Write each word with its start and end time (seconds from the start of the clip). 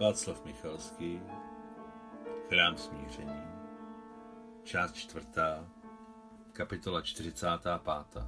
Václav 0.00 0.44
Michalský, 0.44 1.20
Chrám 2.48 2.76
smíření, 2.76 3.42
část 4.64 4.94
čtvrtá, 4.94 5.70
kapitola 6.52 7.02
45. 7.02 8.24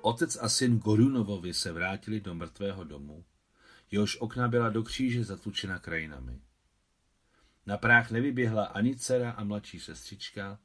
Otec 0.00 0.38
a 0.40 0.48
syn 0.48 0.78
Gorunovovi 0.78 1.54
se 1.54 1.72
vrátili 1.72 2.20
do 2.20 2.34
mrtvého 2.34 2.84
domu, 2.84 3.24
jehož 3.90 4.20
okna 4.20 4.48
byla 4.48 4.68
do 4.68 4.82
kříže 4.82 5.24
zatlučena 5.24 5.78
krajinami. 5.78 6.40
Na 7.66 7.76
práh 7.76 8.10
nevyběhla 8.10 8.64
ani 8.64 8.96
dcera 8.96 9.30
a 9.30 9.44
mladší 9.44 9.80
sestřička, 9.80 10.58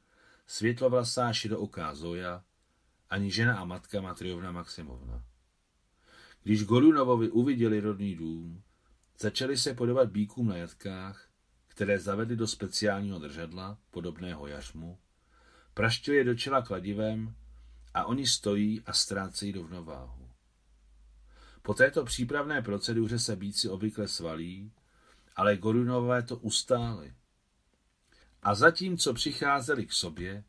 světlovlasá 0.46 1.32
širooká 1.32 1.94
Zoja, 1.94 2.44
ani 3.10 3.30
žena 3.30 3.58
a 3.58 3.64
matka 3.64 4.00
Matriovna 4.00 4.52
Maximovna. 4.52 5.24
Když 6.42 6.64
Gorunovovi 6.64 7.30
uviděli 7.30 7.80
rodný 7.80 8.14
dům, 8.14 8.62
začali 9.18 9.56
se 9.56 9.74
podobat 9.74 10.10
bíkům 10.10 10.48
na 10.48 10.56
jatkách, 10.56 11.28
které 11.68 11.98
zavedli 11.98 12.36
do 12.36 12.46
speciálního 12.46 13.18
držadla, 13.18 13.78
podobného 13.90 14.46
jařmu, 14.46 14.98
praštili 15.74 16.16
je 16.16 16.24
do 16.24 16.34
čela 16.34 16.62
kladivem 16.62 17.34
a 17.94 18.04
oni 18.04 18.26
stojí 18.26 18.82
a 18.86 18.92
ztrácejí 18.92 19.52
rovnováhu. 19.52 20.30
Po 21.62 21.74
této 21.74 22.04
přípravné 22.04 22.62
proceduře 22.62 23.18
se 23.18 23.36
bíci 23.36 23.68
obvykle 23.68 24.08
svalí, 24.08 24.72
ale 25.36 25.56
Gorunové 25.56 26.22
to 26.22 26.36
ustáli. 26.36 27.14
A 28.42 28.54
zatímco 28.54 29.14
přicházeli 29.14 29.86
k 29.86 29.92
sobě, 29.92 30.44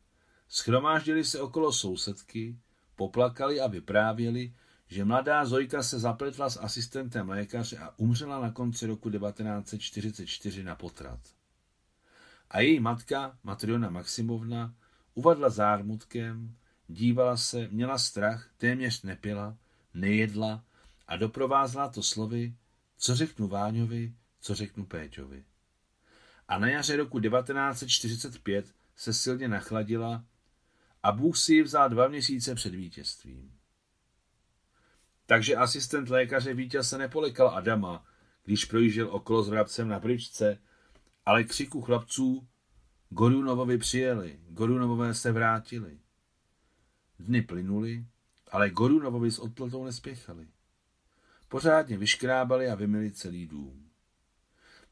schromáždili 0.48 1.24
se 1.24 1.40
okolo 1.40 1.72
sousedky, 1.72 2.58
poplakali 2.96 3.60
a 3.60 3.66
vyprávěli, 3.66 4.54
že 4.88 5.04
mladá 5.04 5.44
Zojka 5.44 5.82
se 5.82 5.98
zapletla 5.98 6.50
s 6.50 6.60
asistentem 6.60 7.28
lékaře 7.28 7.78
a 7.78 7.94
umřela 7.96 8.40
na 8.40 8.50
konci 8.50 8.86
roku 8.86 9.10
1944 9.10 10.62
na 10.62 10.74
potrat. 10.74 11.20
A 12.50 12.60
její 12.60 12.80
matka, 12.80 13.38
Matriona 13.42 13.90
Maximovna, 13.90 14.74
uvadla 15.14 15.48
zármutkem, 15.48 16.56
dívala 16.88 17.36
se, 17.36 17.68
měla 17.68 17.98
strach, 17.98 18.50
téměř 18.56 19.02
nepila, 19.02 19.56
nejedla 19.94 20.64
a 21.06 21.16
doprovázela 21.16 21.88
to 21.88 22.02
slovy, 22.02 22.54
co 22.98 23.14
řeknu 23.14 23.48
Váňovi, 23.48 24.14
co 24.40 24.54
řeknu 24.54 24.86
Péťovi. 24.86 25.44
A 26.48 26.58
na 26.58 26.68
jaře 26.68 26.96
roku 26.96 27.20
1945 27.20 28.74
se 28.96 29.12
silně 29.12 29.48
nachladila 29.48 30.24
a 31.02 31.12
Bůh 31.12 31.36
si 31.36 31.54
ji 31.54 31.62
vzal 31.62 31.88
dva 31.88 32.08
měsíce 32.08 32.54
před 32.54 32.74
vítězstvím. 32.74 33.55
Takže 35.26 35.56
asistent 35.56 36.08
lékaře 36.08 36.54
Vítěz 36.54 36.88
se 36.88 36.98
nepolekal 36.98 37.48
Adama, 37.48 38.04
když 38.44 38.64
projížděl 38.64 39.08
okolo 39.10 39.42
s 39.42 39.48
vrabcem 39.48 39.88
na 39.88 39.98
bričce, 39.98 40.58
ale 41.26 41.44
křiku 41.44 41.82
chlapců 41.82 42.48
Gorunovovi 43.10 43.78
přijeli, 43.78 44.40
Gorunovové 44.48 45.14
se 45.14 45.32
vrátili. 45.32 45.98
Dny 47.18 47.42
plynuli, 47.42 48.06
ale 48.50 48.70
Gorunovovi 48.70 49.30
s 49.30 49.38
odplatou 49.38 49.84
nespěchali. 49.84 50.46
Pořádně 51.48 51.98
vyškrábali 51.98 52.68
a 52.68 52.74
vymili 52.74 53.12
celý 53.12 53.46
dům. 53.46 53.90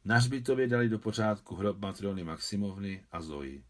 Na 0.05 0.17
hřbitově 0.17 0.69
dali 0.69 0.89
do 0.89 0.99
pořádku 0.99 1.55
hrob 1.57 1.79
Matrony 1.79 2.25
Maximovny 2.25 3.05
a 3.13 3.21
Zoji. 3.21 3.65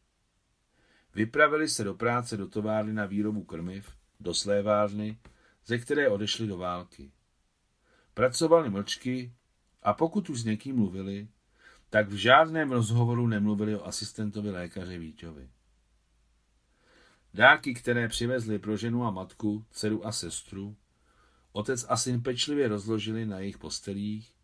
Vypravili 1.14 1.68
se 1.68 1.84
do 1.84 1.94
práce 1.94 2.36
do 2.36 2.48
továrny 2.48 2.92
na 2.92 3.06
výrobu 3.06 3.44
krmiv, 3.44 3.96
do 4.20 4.34
slévárny, 4.34 5.18
ze 5.66 5.78
které 5.78 6.08
odešli 6.08 6.46
do 6.46 6.58
války. 6.58 7.10
Pracovali 8.14 8.70
mlčky 8.70 9.32
a 9.82 9.92
pokud 9.92 10.30
už 10.30 10.40
s 10.40 10.44
někým 10.44 10.76
mluvili, 10.76 11.28
tak 11.90 12.08
v 12.08 12.14
žádném 12.14 12.72
rozhovoru 12.72 13.26
nemluvili 13.26 13.76
o 13.76 13.86
asistentovi 13.86 14.50
lékaře 14.50 14.98
Víťovi. 14.98 15.48
Dárky, 17.34 17.74
které 17.74 18.08
přivezli 18.08 18.58
pro 18.58 18.76
ženu 18.76 19.04
a 19.04 19.10
matku, 19.10 19.64
dceru 19.70 20.06
a 20.06 20.12
sestru, 20.12 20.76
otec 21.52 21.86
a 21.88 21.96
syn 21.96 22.22
pečlivě 22.22 22.68
rozložili 22.68 23.26
na 23.26 23.38
jejich 23.38 23.58
postelích, 23.58 24.34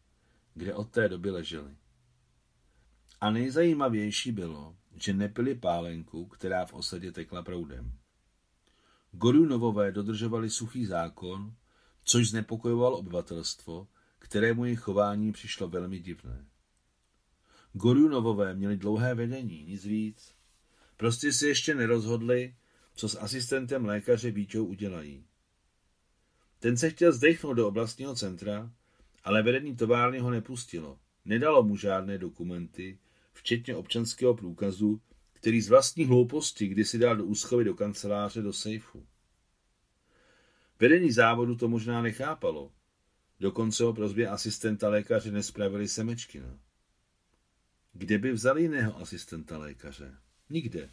kde 0.55 0.75
od 0.75 0.91
té 0.91 1.09
doby 1.09 1.31
leželi. 1.31 1.77
A 3.21 3.31
nejzajímavější 3.31 4.33
bylo, 4.33 4.77
že 4.97 5.13
nepili 5.13 5.55
pálenku, 5.55 6.27
která 6.27 6.67
v 6.67 6.75
osadě 6.75 7.13
tekla 7.13 7.43
proudem. 7.43 8.00
Gorunovové 9.13 9.93
dodržovali 9.93 10.51
suchý 10.51 10.87
zákon, 10.87 11.55
což 12.05 12.31
znepokojovalo 12.31 12.99
obyvatelstvo, 12.99 13.89
kterému 14.19 14.65
jejich 14.65 14.81
chování 14.81 15.33
přišlo 15.33 15.69
velmi 15.69 15.99
divné. 15.99 16.47
Gorunovové 17.73 18.55
měli 18.55 18.77
dlouhé 18.77 19.15
vedení, 19.15 19.65
nic 19.65 19.85
víc. 19.85 20.35
Prostě 20.97 21.33
si 21.33 21.49
ještě 21.49 21.75
nerozhodli, 21.75 22.55
co 22.95 23.09
s 23.09 23.19
asistentem 23.19 23.85
lékaře 23.85 24.31
Víťou 24.31 24.65
udělají. 24.65 25.25
Ten 26.59 26.77
se 26.77 26.91
chtěl 26.91 27.13
zdechnout 27.13 27.55
do 27.55 27.69
oblastního 27.69 28.15
centra, 28.15 28.73
ale 29.25 29.43
vedení 29.43 29.77
továrny 29.77 30.19
ho 30.19 30.31
nepustilo. 30.31 30.99
Nedalo 31.25 31.63
mu 31.63 31.77
žádné 31.77 32.19
dokumenty, 32.19 32.99
včetně 33.33 33.77
občanského 33.77 34.35
průkazu, 34.35 35.01
který 35.41 35.61
z 35.61 35.69
vlastní 35.69 36.05
hlouposti 36.05 36.67
kdysi 36.67 36.99
dal 36.99 37.17
do 37.17 37.25
úschovy 37.25 37.65
do 37.65 37.75
kanceláře 37.75 38.43
do 38.43 38.53
sejfu. 38.53 39.07
Vedení 40.81 41.13
závodu 41.13 41.57
to 41.57 41.69
možná 41.69 42.03
nechápalo. 42.03 42.73
Dokonce 43.41 43.85
o 43.85 43.93
prozbě 43.93 44.29
asistenta 44.29 44.89
lékaře 44.89 45.33
nespravili 45.33 45.89
semečkina. 45.89 46.59
Kde 47.93 48.19
by 48.19 48.33
vzali 48.33 48.63
jiného 48.63 48.99
asistenta 48.99 49.59
lékaře? 49.59 50.19
Nikde. 50.51 50.91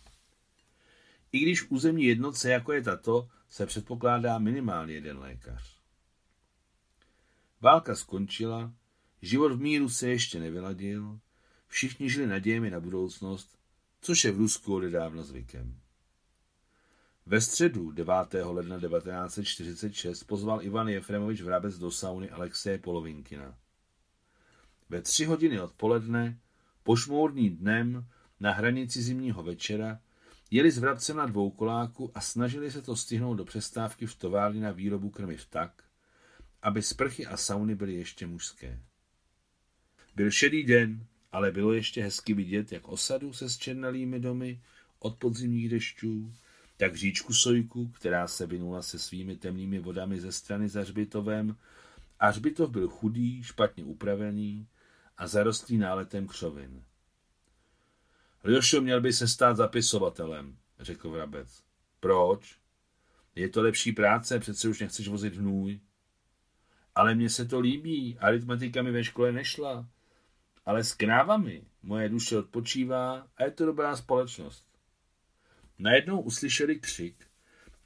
I 1.31 1.39
když 1.39 1.69
územní 1.69 2.03
jednotce, 2.03 2.51
jako 2.51 2.73
je 2.73 2.83
tato, 2.83 3.29
se 3.49 3.65
předpokládá 3.65 4.39
minimálně 4.39 4.93
jeden 4.93 5.17
lékař. 5.17 5.77
Válka 7.61 7.95
skončila, 7.95 8.73
život 9.21 9.51
v 9.51 9.59
míru 9.59 9.89
se 9.89 10.09
ještě 10.09 10.39
nevyladil, 10.39 11.19
všichni 11.67 12.09
žili 12.09 12.27
nadějemi 12.27 12.69
na 12.69 12.79
budoucnost, 12.79 13.56
což 14.01 14.23
je 14.23 14.31
v 14.31 14.37
Rusku 14.37 14.75
odedávno 14.75 15.23
zvykem. 15.23 15.79
Ve 17.25 17.41
středu 17.41 17.91
9. 17.91 18.13
ledna 18.43 18.79
1946 18.79 20.23
pozval 20.23 20.63
Ivan 20.63 20.87
Jefremovič 20.87 21.41
Vrabec 21.41 21.77
do 21.77 21.91
sauny 21.91 22.29
Alexeje 22.29 22.77
Polovinkina. 22.77 23.57
Ve 24.89 25.01
tři 25.01 25.25
hodiny 25.25 25.61
odpoledne, 25.61 26.39
pošmourný 26.83 27.49
dnem, 27.49 28.07
na 28.39 28.51
hranici 28.51 29.01
zimního 29.01 29.43
večera, 29.43 29.99
jeli 30.51 30.71
s 30.71 30.77
Vrabcem 30.77 31.17
na 31.17 31.25
dvoukoláku 31.25 32.11
a 32.15 32.21
snažili 32.21 32.71
se 32.71 32.81
to 32.81 32.95
stihnout 32.95 33.37
do 33.37 33.45
přestávky 33.45 34.05
v 34.05 34.15
továrně 34.15 34.61
na 34.61 34.71
výrobu 34.71 35.09
krmiv 35.09 35.45
tak, 35.45 35.83
aby 36.61 36.81
sprchy 36.81 37.25
a 37.25 37.37
sauny 37.37 37.75
byly 37.75 37.93
ještě 37.93 38.27
mužské. 38.27 38.79
Byl 40.15 40.31
šedý 40.31 40.63
den, 40.63 41.05
ale 41.31 41.51
bylo 41.51 41.73
ještě 41.73 42.03
hezky 42.03 42.33
vidět, 42.33 42.71
jak 42.71 42.87
osadu 42.87 43.33
se 43.33 43.49
zčernalými 43.49 44.19
domy 44.19 44.61
od 44.99 45.17
podzimních 45.17 45.69
dešťů, 45.69 46.33
tak 46.77 46.95
říčku 46.95 47.33
Sojku, 47.33 47.87
která 47.87 48.27
se 48.27 48.45
vynula 48.45 48.81
se 48.81 48.99
svými 48.99 49.35
temnými 49.35 49.79
vodami 49.79 50.19
ze 50.19 50.31
strany 50.31 50.69
za 50.69 50.81
hřbitovem, 50.81 51.55
a 52.19 52.27
hřbitov 52.27 52.69
byl 52.69 52.87
chudý, 52.87 53.43
špatně 53.43 53.83
upravený 53.83 54.67
a 55.17 55.27
zarostlý 55.27 55.77
náletem 55.77 56.27
křovin. 56.27 56.83
Ljošo 58.43 58.81
měl 58.81 59.01
by 59.01 59.13
se 59.13 59.27
stát 59.27 59.57
zapisovatelem, 59.57 60.57
řekl 60.79 61.09
vrabec. 61.09 61.63
Proč? 61.99 62.57
Je 63.35 63.49
to 63.49 63.61
lepší 63.61 63.91
práce, 63.91 64.39
přece 64.39 64.69
už 64.69 64.79
nechceš 64.79 65.07
vozit 65.07 65.35
hnůj. 65.35 65.79
Ale 66.95 67.15
mně 67.15 67.29
se 67.29 67.45
to 67.45 67.59
líbí, 67.59 68.17
aritmetika 68.19 68.81
mi 68.81 68.91
ve 68.91 69.03
škole 69.03 69.31
nešla. 69.31 69.87
Ale 70.67 70.83
s 70.83 70.93
krávami 70.93 71.63
moje 71.83 72.09
duše 72.09 72.37
odpočívá 72.37 73.27
a 73.37 73.43
je 73.43 73.51
to 73.51 73.65
dobrá 73.65 73.95
společnost. 73.95 74.67
Najednou 75.79 76.21
uslyšeli 76.21 76.79
křik 76.79 77.25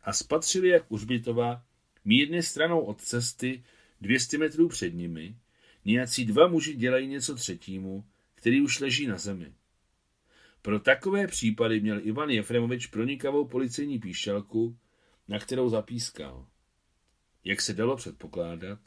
a 0.03 0.13
spatřili, 0.13 0.67
jak 0.67 0.91
u 0.91 0.95
hřbitova, 0.95 1.63
mírně 2.05 2.43
stranou 2.43 2.81
od 2.81 3.01
cesty, 3.01 3.63
200 4.01 4.37
metrů 4.37 4.67
před 4.67 4.93
nimi, 4.93 5.35
nějací 5.85 6.25
dva 6.25 6.47
muži 6.47 6.75
dělají 6.75 7.07
něco 7.07 7.35
třetímu, 7.35 8.05
který 8.35 8.61
už 8.61 8.79
leží 8.79 9.07
na 9.07 9.17
zemi. 9.17 9.53
Pro 10.61 10.79
takové 10.79 11.27
případy 11.27 11.79
měl 11.79 12.07
Ivan 12.07 12.29
Jefremovič 12.29 12.87
pronikavou 12.87 13.47
policejní 13.47 13.99
píšťalku, 13.99 14.77
na 15.27 15.39
kterou 15.39 15.69
zapískal. 15.69 16.47
Jak 17.43 17.61
se 17.61 17.73
dalo 17.73 17.95
předpokládat, 17.95 18.79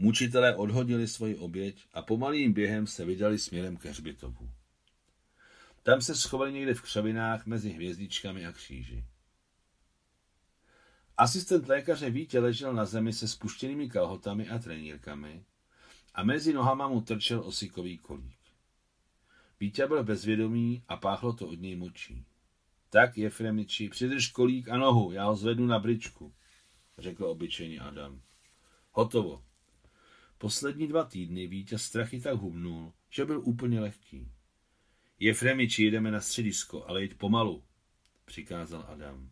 mučitelé 0.00 0.56
odhodili 0.56 1.08
svoji 1.08 1.36
oběť 1.36 1.84
a 1.92 2.02
pomalým 2.02 2.52
během 2.52 2.86
se 2.86 3.04
vydali 3.04 3.38
směrem 3.38 3.76
ke 3.76 3.90
hřbitovu. 3.90 4.50
Tam 5.82 6.00
se 6.00 6.14
schovali 6.14 6.52
někde 6.52 6.74
v 6.74 6.82
křavinách 6.82 7.46
mezi 7.46 7.70
hvězdičkami 7.70 8.46
a 8.46 8.52
kříži. 8.52 9.04
Asistent 11.16 11.68
lékaře 11.68 12.10
Vítě 12.10 12.40
ležel 12.40 12.72
na 12.72 12.84
zemi 12.84 13.12
se 13.12 13.28
spuštěnými 13.28 13.88
kalhotami 13.88 14.48
a 14.48 14.58
trenírkami 14.58 15.44
a 16.14 16.24
mezi 16.24 16.52
nohama 16.52 16.88
mu 16.88 17.00
trčel 17.00 17.42
osikový 17.44 17.98
kolík. 17.98 18.38
Vítě 19.60 19.86
byl 19.86 20.04
bezvědomý 20.04 20.82
a 20.88 20.96
páchlo 20.96 21.32
to 21.32 21.48
od 21.48 21.60
něj 21.60 21.76
močí. 21.76 22.24
Tak, 22.90 23.18
Jefremiči, 23.18 23.88
přidrž 23.88 24.28
kolík 24.28 24.68
a 24.68 24.76
nohu, 24.76 25.12
já 25.12 25.24
ho 25.24 25.36
zvednu 25.36 25.66
na 25.66 25.78
bričku, 25.78 26.34
řekl 26.98 27.24
obyčejný 27.24 27.80
Adam. 27.80 28.20
Hotovo. 28.90 29.49
Poslední 30.40 30.86
dva 30.88 31.04
týdny 31.04 31.46
Vítě 31.46 31.78
strachy 31.78 32.20
tak 32.20 32.36
hubnul, 32.36 32.92
že 33.10 33.24
byl 33.24 33.40
úplně 33.44 33.80
lehký. 33.80 34.32
Jefremiči, 35.18 35.84
jedeme 35.84 36.10
na 36.10 36.20
středisko, 36.20 36.84
ale 36.86 37.02
jít 37.02 37.18
pomalu, 37.18 37.64
přikázal 38.24 38.86
Adam. 38.88 39.30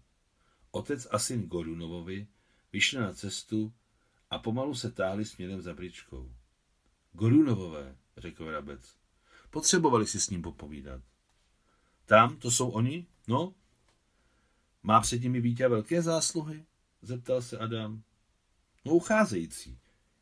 Otec 0.71 1.07
a 1.11 1.19
syn 1.19 1.43
Gorunovovi 1.43 2.27
vyšli 2.73 2.99
na 2.99 3.13
cestu 3.13 3.73
a 4.31 4.39
pomalu 4.39 4.75
se 4.75 4.91
táhli 4.91 5.25
směrem 5.25 5.63
za 5.63 5.75
bričkou. 5.75 6.33
Gorunovové, 7.13 7.97
řekl 8.17 8.51
Rabec. 8.51 8.97
Potřebovali 9.51 10.07
si 10.07 10.21
s 10.21 10.31
ním 10.31 10.43
popovídat. 10.43 11.03
Tam, 12.07 12.37
to 12.37 12.51
jsou 12.51 12.71
oni? 12.71 13.07
No? 13.29 13.55
Má 14.83 15.01
před 15.01 15.23
nimi 15.23 15.41
Vítě 15.41 15.69
velké 15.69 16.03
zásluhy? 16.03 16.65
Zeptal 17.03 17.43
se 17.43 17.59
Adam. 17.59 18.03
No 18.85 18.93
ucházející. 18.93 19.79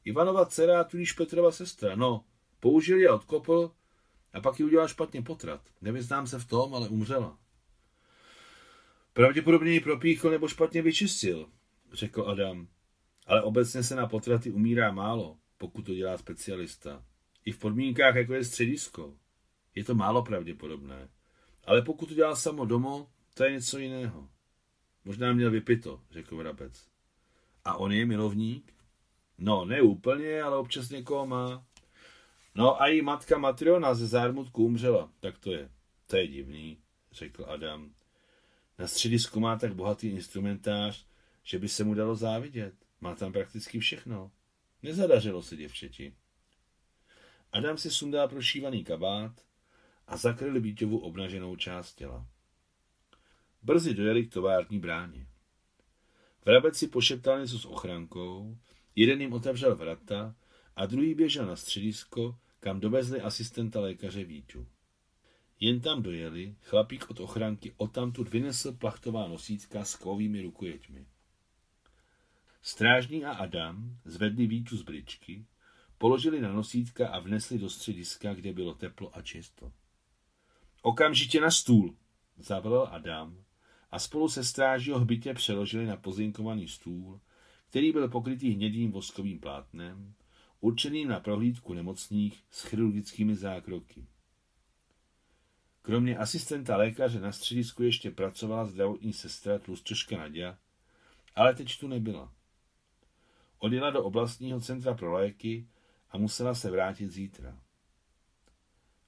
Ivanova 0.07 0.45
dcera, 0.45 0.85
tudíž 0.85 1.13
Petrova 1.13 1.53
sestra. 1.53 1.97
No, 1.97 2.25
použil 2.61 2.99
je 2.99 3.11
odkopl 3.11 3.73
a 4.33 4.41
pak 4.41 4.59
ji 4.59 4.67
udělal 4.67 4.89
špatně 4.89 5.23
potrat. 5.23 5.61
Nevyznám 5.81 6.27
se 6.27 6.39
v 6.39 6.45
tom, 6.45 6.75
ale 6.75 6.89
umřela. 6.89 7.39
Pravděpodobně 9.13 9.73
ji 9.73 9.81
propíchl 9.81 10.31
nebo 10.31 10.49
špatně 10.49 10.83
vyčistil, 10.83 11.49
řekl 11.93 12.23
Adam. 12.29 12.69
Ale 13.27 13.43
obecně 13.43 13.83
se 13.83 13.95
na 13.95 14.07
potraty 14.07 14.51
umírá 14.51 14.93
málo, 14.93 15.39
pokud 15.59 15.83
to 15.83 15.95
dělá 15.95 16.19
specialista. 16.19 17.05
I 17.45 17.53
v 17.53 17.59
podmínkách, 17.59 18.15
jako 18.15 18.35
je 18.35 18.45
středisko. 18.45 19.15
Je 19.75 19.85
to 19.85 19.95
málo 19.95 20.23
pravděpodobné. 20.23 21.09
Ale 21.65 21.83
pokud 21.83 22.09
to 22.09 22.15
dělá 22.15 22.37
samo 22.37 22.65
domo, 22.65 23.11
to 23.35 23.45
je 23.45 23.53
něco 23.53 23.79
jiného. 23.79 24.29
Možná 25.05 25.33
měl 25.33 25.51
vypito, 25.51 26.03
řekl 26.11 26.37
Vrabec. 26.37 26.89
A 27.65 27.77
on 27.77 27.93
je 27.93 28.07
milovník? 28.07 28.76
No, 29.39 29.65
ne 29.65 29.83
úplně, 29.83 30.43
ale 30.43 30.57
občas 30.57 30.91
někoho 30.91 31.27
má. 31.27 31.67
No 32.55 32.83
a 32.83 32.87
její 32.87 33.03
matka 33.03 33.39
Matriona 33.39 33.95
ze 33.95 34.07
zármutku 34.07 34.65
umřela, 34.65 35.11
tak 35.21 35.39
to 35.39 35.53
je. 35.53 35.71
To 36.07 36.17
je 36.17 36.29
divný, 36.29 36.79
řekl 37.13 37.45
Adam. 37.49 37.91
Na 38.79 38.87
středisku 38.87 39.41
má 39.41 39.59
tak 39.59 39.75
bohatý 39.75 40.09
instrumentář, 40.09 41.07
že 41.43 41.59
by 41.59 41.69
se 41.69 41.85
mu 41.85 41.95
dalo 41.95 42.15
závidět. 42.15 42.75
Má 43.01 43.15
tam 43.15 43.33
prakticky 43.33 43.81
všechno. 43.81 44.31
Nezadařilo 44.83 45.43
se 45.43 45.57
děvčeti. 45.57 46.15
Adam 47.53 47.79
si 47.79 47.91
sundá 47.91 48.29
prošívaný 48.29 48.85
kabát 48.85 49.33
a 50.07 50.17
zakryl 50.17 50.61
Víťovu 50.61 50.99
obnaženou 50.99 51.57
část 51.57 51.95
těla. 51.95 52.27
Brzy 53.63 53.95
dojeli 53.95 54.27
k 54.27 54.33
tovární 54.33 54.79
bráně. 54.79 55.27
Vrabec 56.45 56.77
si 56.77 56.89
pošeptal 56.89 57.41
něco 57.41 57.59
s 57.59 57.65
ochrankou, 57.65 58.57
jeden 58.97 59.21
jim 59.21 59.33
otevřel 59.33 59.77
vrata 59.77 60.35
a 60.77 60.87
druhý 60.87 61.15
běžel 61.15 61.47
na 61.47 61.57
středisko, 61.57 62.39
kam 62.61 62.81
dovezli 62.81 63.21
asistenta 63.21 63.81
lékaře 63.81 64.25
Víťu. 64.25 64.67
Jen 65.61 65.81
tam 65.81 66.03
dojeli, 66.03 66.55
chlapík 66.63 67.11
od 67.11 67.21
ochranky 67.21 67.75
odtamtud 67.77 68.29
vynesl 68.29 68.73
plachtová 68.73 69.29
nosítka 69.29 69.85
s 69.85 69.97
kovými 69.97 70.43
rukojeťmi. 70.43 71.07
Strážní 72.63 73.25
a 73.25 73.33
Adam 73.33 73.99
zvedli 74.05 74.47
Vítu 74.47 74.77
z 74.77 74.83
bričky, 74.83 75.47
položili 75.99 76.41
na 76.41 76.53
nosítka 76.53 77.09
a 77.09 77.19
vnesli 77.19 77.59
do 77.59 77.71
střediska, 77.71 78.35
kde 78.35 78.53
bylo 78.53 78.75
teplo 78.75 79.17
a 79.17 79.23
čisto. 79.23 79.73
Okamžitě 80.83 81.41
na 81.41 81.51
stůl, 81.51 81.97
zavolal 82.39 82.89
Adam 82.93 83.45
a 83.91 83.99
spolu 83.99 84.29
se 84.29 84.45
stráží 84.45 84.91
ho 84.91 84.99
hbitě 84.99 85.35
přeložili 85.35 85.87
na 85.87 85.97
pozinkovaný 85.97 86.69
stůl, 86.69 87.21
který 87.71 87.93
byl 87.93 88.09
pokrytý 88.09 88.51
hnědým 88.51 88.93
voskovým 88.93 89.41
plátnem, 89.41 90.15
určeným 90.61 91.09
na 91.09 91.21
prohlídku 91.21 91.75
nemocných 91.75 92.45
s 92.51 92.65
chirurgickými 92.65 93.35
zákroky. 93.35 94.07
Kromě 95.83 96.19
asistenta 96.19 96.77
lékaře 96.77 97.21
na 97.21 97.33
středisku 97.33 97.83
ještě 97.83 98.11
pracovala 98.11 98.65
zdravotní 98.65 99.13
sestra 99.13 99.59
tlustroška 99.59 100.17
Nadia, 100.17 100.59
ale 101.35 101.55
teď 101.55 101.79
tu 101.79 101.89
nebyla. 101.89 102.33
Odjela 103.59 103.91
do 103.91 104.05
oblastního 104.05 104.61
centra 104.61 104.95
pro 104.95 105.13
léky 105.13 105.69
a 106.11 106.19
musela 106.19 106.55
se 106.55 106.71
vrátit 106.71 107.11
zítra. 107.11 107.61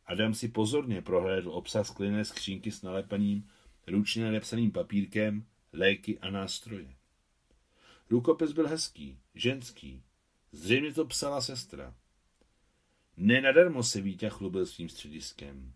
Adam 0.07 0.35
si 0.35 0.49
pozorně 0.49 1.03
prohlédl 1.03 1.51
obsah 1.51 1.87
sklené 1.87 2.25
skřínky 2.25 2.71
s 2.71 2.83
nalepeným, 2.83 3.49
ručně 3.87 4.25
nadepsaným 4.25 4.73
papírkem, 4.73 5.47
léky 5.73 6.19
a 6.19 6.31
nástroje. 6.31 6.98
Rukopis 8.11 8.53
byl 8.53 8.69
hezký, 8.69 9.19
ženský. 9.35 10.03
Zřejmě 10.53 10.95
to 10.95 11.05
psala 11.05 11.41
sestra. 11.41 11.95
Nenadarmo 13.17 13.83
se 13.83 14.01
Vítě 14.01 14.29
chlubil 14.29 14.67
svým 14.67 14.89
střediskem. 14.89 15.75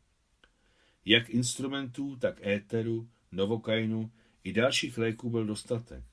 Jak 1.05 1.31
instrumentů, 1.31 2.17
tak 2.17 2.47
éteru, 2.47 3.11
novokainu 3.33 4.13
i 4.45 4.53
dalších 4.53 4.99
léků 4.99 5.31
byl 5.31 5.47
dostatek. 5.47 6.05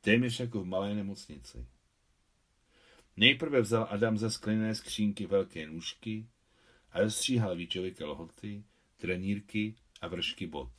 Téměř 0.00 0.40
jako 0.40 0.60
v 0.60 0.66
malé 0.66 0.94
nemocnici. 0.94 1.66
Nejprve 3.16 3.60
vzal 3.60 3.86
Adam 3.90 4.18
ze 4.18 4.30
sklené 4.30 4.74
skřínky 4.74 5.26
velké 5.26 5.66
nůžky 5.66 6.26
a 6.90 7.00
rozstříhal 7.00 7.56
Víčovi 7.56 7.94
kalhoty, 7.94 8.64
trenírky 8.96 9.74
a 10.00 10.08
vršky 10.08 10.46
bot. 10.46 10.72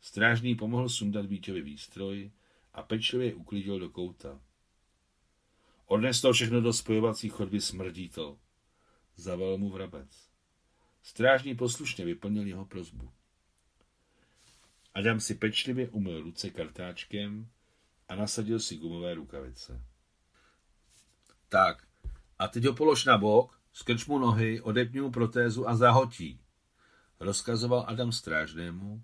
Strážný 0.00 0.54
pomohl 0.54 0.88
sundat 0.88 1.26
Víčovi 1.26 1.62
výstroj 1.62 2.30
a 2.74 2.82
pečlivě 2.82 3.34
uklidil 3.34 3.78
do 3.78 3.90
kouta. 3.90 4.40
Odnes 5.86 6.20
to 6.20 6.32
všechno 6.32 6.60
do 6.60 6.72
spojovací 6.72 7.28
chodby 7.28 7.60
smrdí 7.60 8.08
to, 8.08 8.38
zavel 9.16 9.58
mu 9.58 9.70
vrabec. 9.70 10.28
Strážný 11.02 11.54
poslušně 11.54 12.04
vyplnil 12.04 12.46
jeho 12.46 12.64
prozbu. 12.64 13.12
Adam 14.94 15.20
si 15.20 15.34
pečlivě 15.34 15.88
umyl 15.88 16.22
ruce 16.22 16.50
kartáčkem 16.50 17.48
a 18.08 18.14
nasadil 18.14 18.60
si 18.60 18.76
gumové 18.76 19.14
rukavice. 19.14 19.82
Tak, 21.48 21.86
a 22.38 22.48
teď 22.48 22.64
ho 22.64 22.74
polož 22.74 23.04
na 23.04 23.18
bok, 23.18 23.60
skrč 23.72 24.06
mu 24.06 24.18
nohy, 24.18 24.60
odepni 24.60 25.00
mu 25.00 25.10
protézu 25.10 25.68
a 25.68 25.76
zahotí. 25.76 26.40
Rozkazoval 27.20 27.84
Adam 27.88 28.12
strážnému, 28.12 29.02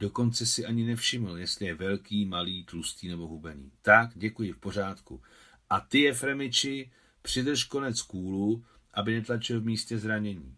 dokonce 0.00 0.46
si 0.46 0.66
ani 0.66 0.84
nevšiml, 0.84 1.38
jestli 1.38 1.66
je 1.66 1.74
velký, 1.74 2.24
malý, 2.24 2.64
tlustý 2.64 3.08
nebo 3.08 3.26
hubený. 3.26 3.72
Tak, 3.82 4.10
děkuji, 4.14 4.52
v 4.52 4.58
pořádku. 4.58 5.22
A 5.70 5.80
ty, 5.80 6.08
Efremiči, 6.08 6.90
přidrž 7.22 7.64
konec 7.64 8.02
kůlu, 8.02 8.64
aby 8.94 9.14
netlačil 9.14 9.60
v 9.60 9.64
místě 9.64 9.98
zranění. 9.98 10.56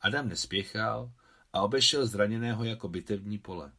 Adam 0.00 0.28
nespěchal 0.28 1.12
a 1.52 1.62
obešel 1.62 2.06
zraněného 2.06 2.64
jako 2.64 2.88
bitevní 2.88 3.38
pole. 3.38 3.72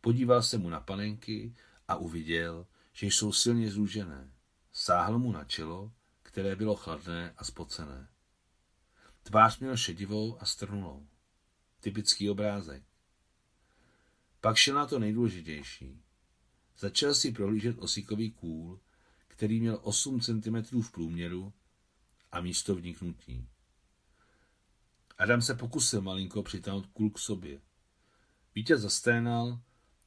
Podíval 0.00 0.42
se 0.42 0.58
mu 0.58 0.68
na 0.68 0.80
panenky 0.80 1.54
a 1.88 1.96
uviděl, 1.96 2.66
že 2.92 3.06
jsou 3.06 3.32
silně 3.32 3.70
zúžené. 3.70 4.30
Sáhl 4.72 5.18
mu 5.18 5.32
na 5.32 5.44
čelo, 5.44 5.92
které 6.22 6.56
bylo 6.56 6.76
chladné 6.76 7.34
a 7.36 7.44
spocené. 7.44 8.08
Tvář 9.22 9.58
měl 9.58 9.76
šedivou 9.76 10.42
a 10.42 10.44
strnulou. 10.44 11.06
Typický 11.80 12.30
obrázek. 12.30 12.89
Pak 14.40 14.56
šel 14.56 14.74
na 14.74 14.86
to 14.86 14.98
nejdůležitější. 14.98 16.02
Začal 16.78 17.14
si 17.14 17.32
prohlížet 17.32 17.78
osíkový 17.78 18.30
kůl, 18.30 18.80
který 19.28 19.60
měl 19.60 19.78
8 19.82 20.20
cm 20.20 20.80
v 20.82 20.92
průměru 20.92 21.52
a 22.32 22.40
místo 22.40 22.74
vniknutí. 22.74 23.48
Adam 25.18 25.42
se 25.42 25.54
pokusil 25.54 26.00
malinko 26.00 26.42
přitáhnout 26.42 26.86
kůl 26.86 27.10
k 27.10 27.18
sobě. 27.18 27.60
Vítěz 28.54 28.80
zasténal 28.80 29.60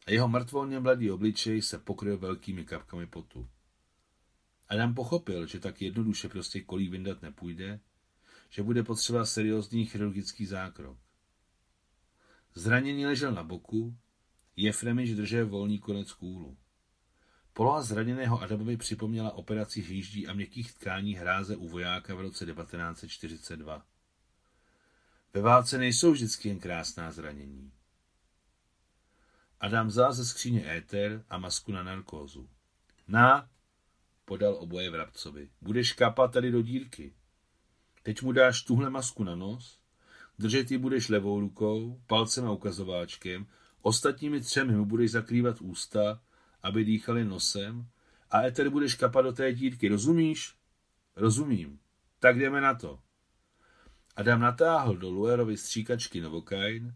a 0.08 0.12
jeho 0.12 0.28
mrtvolně 0.28 0.80
mladý 0.80 1.12
obličej 1.12 1.62
se 1.62 1.80
pokryl 1.80 2.18
velkými 2.18 2.66
kapkami 2.66 3.08
potu. 3.08 3.50
Adam 4.70 4.94
pochopil, 4.94 5.48
že 5.48 5.60
tak 5.60 5.82
jednoduše 5.82 6.30
prostě 6.30 6.62
kolí 6.62 6.90
vyndat 6.90 7.22
nepůjde, 7.22 7.80
že 8.50 8.64
bude 8.64 8.84
potřeba 8.84 9.26
seriózní 9.26 9.86
chirurgický 9.86 10.46
zákrok. 10.46 10.98
Zraněný 12.56 13.06
ležel 13.06 13.32
na 13.32 13.44
boku, 13.44 13.98
Jefremič 14.56 15.10
držel 15.10 15.48
volný 15.48 15.80
konec 15.80 16.12
kůlu. 16.12 16.58
Poloha 17.54 17.82
zraněného 17.82 18.42
Adamovi 18.42 18.78
připomněla 18.78 19.32
operaci 19.32 19.82
hýždí 19.82 20.28
a 20.28 20.34
měkkých 20.34 20.74
tkání 20.74 21.16
hráze 21.16 21.56
u 21.56 21.68
vojáka 21.68 22.16
v 22.16 22.22
roce 22.22 22.46
1942. 22.46 23.86
Ve 25.34 25.42
válce 25.42 25.78
nejsou 25.78 26.12
vždycky 26.12 26.50
jen 26.50 26.60
krásná 26.60 27.12
zranění. 27.12 27.72
Adam 29.60 29.88
vzal 29.88 30.14
ze 30.14 30.26
skříně 30.26 30.78
éter 30.78 31.26
a 31.30 31.38
masku 31.38 31.72
na 31.72 31.84
narkózu. 31.84 32.50
Na, 33.08 33.50
podal 34.26 34.56
oboje 34.56 34.90
vrabcovi. 34.90 35.50
Budeš 35.62 35.94
kapat 35.94 36.34
tady 36.34 36.52
do 36.52 36.62
dírky. 36.62 37.14
Teď 38.04 38.22
mu 38.22 38.32
dáš 38.32 38.62
tuhle 38.62 38.90
masku 38.90 39.24
na 39.24 39.36
nos, 39.36 39.80
držet 40.40 40.72
ji 40.72 40.78
budeš 40.78 41.10
levou 41.10 41.40
rukou, 41.40 42.02
palcem 42.08 42.46
a 42.46 42.52
ukazováčkem, 42.52 43.48
ostatními 43.84 44.42
třemi 44.42 44.76
mu 44.76 44.86
budeš 44.86 45.12
zakrývat 45.12 45.62
ústa, 45.62 46.22
aby 46.64 46.84
dýchali 46.84 47.26
nosem 47.26 47.88
a 48.32 48.42
eter 48.42 48.70
budeš 48.70 48.96
kapat 48.96 49.26
do 49.26 49.32
té 49.34 49.54
dírky. 49.54 49.88
Rozumíš? 49.88 50.56
Rozumím. 51.16 51.80
Tak 52.20 52.40
jdeme 52.40 52.62
na 52.62 52.74
to. 52.74 53.00
Adam 54.16 54.42
natáhl 54.42 54.98
do 54.98 55.10
Luerovy 55.10 55.58
stříkačky 55.58 56.22
Novokain 56.22 56.96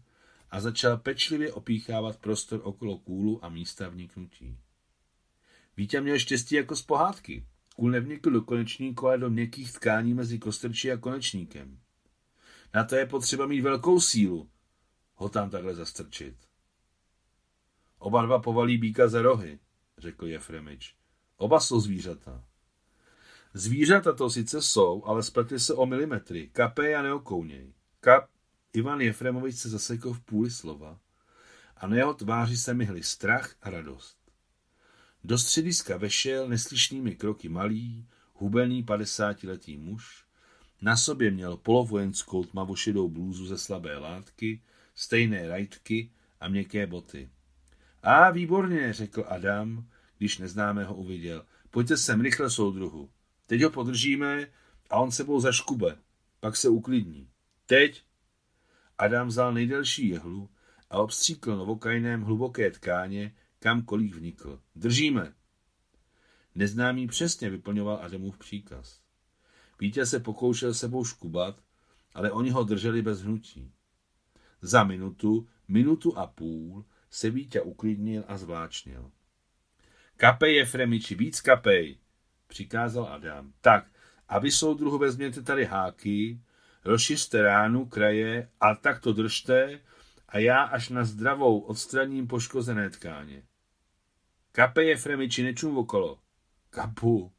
a 0.50 0.60
začal 0.60 0.96
pečlivě 0.96 1.52
opíchávat 1.52 2.16
prostor 2.16 2.60
okolo 2.64 2.98
kůlu 2.98 3.44
a 3.44 3.48
místa 3.48 3.88
vniknutí. 3.88 4.58
Vítě 5.76 6.00
měl 6.00 6.18
štěstí 6.18 6.54
jako 6.54 6.76
z 6.76 6.82
pohádky. 6.82 7.46
Kůl 7.76 7.90
nevnikl 7.90 8.30
do 8.30 8.42
konečníku, 8.42 9.06
ale 9.06 9.18
do 9.18 9.30
měkkých 9.30 9.72
tkání 9.72 10.14
mezi 10.14 10.38
kostrčí 10.38 10.92
a 10.92 10.96
konečníkem. 10.96 11.78
Na 12.74 12.84
to 12.84 12.96
je 12.96 13.06
potřeba 13.06 13.46
mít 13.46 13.60
velkou 13.60 14.00
sílu, 14.00 14.50
ho 15.14 15.28
tam 15.28 15.50
takhle 15.50 15.74
zastrčit. 15.74 16.47
Oba 17.98 18.22
dva 18.22 18.38
povalí 18.38 18.78
býka 18.78 19.08
za 19.08 19.22
rohy, 19.22 19.58
řekl 19.98 20.26
Jefremič. 20.26 20.94
Oba 21.36 21.60
jsou 21.60 21.80
zvířata. 21.80 22.44
Zvířata 23.54 24.12
to 24.12 24.30
sice 24.30 24.62
jsou, 24.62 25.04
ale 25.04 25.22
spletly 25.22 25.60
se 25.60 25.74
o 25.74 25.86
milimetry. 25.86 26.48
Kapej 26.48 26.96
a 26.96 27.02
neokouněj. 27.02 27.72
Kap... 28.00 28.30
Ivan 28.72 29.00
Jefremovič 29.00 29.56
se 29.56 29.68
zasekl 29.68 30.12
v 30.12 30.20
půli 30.20 30.50
slova 30.50 30.98
a 31.76 31.86
na 31.86 31.96
jeho 31.96 32.14
tváři 32.14 32.56
se 32.56 32.74
myhly 32.74 33.02
strach 33.02 33.54
a 33.62 33.70
radost. 33.70 34.16
Do 35.24 35.38
střediska 35.38 35.96
vešel 35.96 36.48
neslyšnými 36.48 37.16
kroky 37.16 37.48
malý, 37.48 38.06
hubený 38.34 38.82
padesátiletý 38.82 39.76
muž. 39.76 40.24
Na 40.82 40.96
sobě 40.96 41.30
měl 41.30 41.56
polovojenskou 41.56 42.44
tmavošedou 42.44 43.08
blůzu 43.08 43.46
ze 43.46 43.58
slabé 43.58 43.98
látky, 43.98 44.62
stejné 44.94 45.48
rajtky 45.48 46.10
a 46.40 46.48
měkké 46.48 46.86
boty. 46.86 47.30
A 48.02 48.30
výborně, 48.30 48.92
řekl 48.92 49.24
Adam, 49.28 49.88
když 50.18 50.38
neznámého 50.38 50.94
uviděl. 50.94 51.46
Pojďte 51.70 51.96
sem 51.96 52.20
rychle, 52.20 52.50
soudruhu. 52.50 53.10
Teď 53.46 53.62
ho 53.62 53.70
podržíme 53.70 54.46
a 54.90 54.96
on 54.96 55.10
sebou 55.10 55.40
zaškube. 55.40 55.98
Pak 56.40 56.56
se 56.56 56.68
uklidní. 56.68 57.30
Teď 57.66 58.04
Adam 58.98 59.28
vzal 59.28 59.52
nejdelší 59.52 60.08
jehlu 60.08 60.50
a 60.90 60.98
obstříkl 60.98 61.56
novokajném 61.56 62.22
hluboké 62.22 62.70
tkáně, 62.70 63.34
kam 63.58 63.82
kolík 63.82 64.14
vnikl. 64.14 64.60
Držíme. 64.76 65.34
Neznámý 66.54 67.06
přesně 67.06 67.50
vyplňoval 67.50 67.98
Adamův 68.02 68.38
příkaz. 68.38 69.00
Vítě 69.80 70.06
se 70.06 70.20
pokoušel 70.20 70.74
sebou 70.74 71.04
škubat, 71.04 71.60
ale 72.14 72.30
oni 72.30 72.50
ho 72.50 72.64
drželi 72.64 73.02
bez 73.02 73.22
hnutí. 73.22 73.72
Za 74.62 74.84
minutu, 74.84 75.48
minutu 75.68 76.18
a 76.18 76.26
půl 76.26 76.84
se 77.10 77.30
Vítě 77.30 77.60
uklidnil 77.60 78.24
a 78.28 78.38
zvláčnil. 78.38 79.10
Kapej, 80.16 80.56
Jefremiči, 80.56 81.14
víc 81.14 81.40
kapej, 81.40 81.98
přikázal 82.46 83.04
Adam. 83.04 83.52
Tak, 83.60 83.86
a 84.28 84.38
vy 84.38 84.50
soudruhu 84.50 84.98
vezměte 84.98 85.42
tady 85.42 85.64
háky, 85.64 86.40
rozšiřte 86.84 87.42
ránu, 87.42 87.86
kraje 87.86 88.50
a 88.60 88.74
tak 88.74 89.00
to 89.00 89.12
držte 89.12 89.80
a 90.28 90.38
já 90.38 90.62
až 90.62 90.88
na 90.88 91.04
zdravou 91.04 91.60
odstraním 91.60 92.26
poškozené 92.26 92.90
tkáně. 92.90 93.42
Kape 94.52 94.84
je 94.84 94.96
Fremiči, 94.96 95.42
nečum 95.42 95.78
okolo. 95.78 96.18
Kapu. 96.70 97.32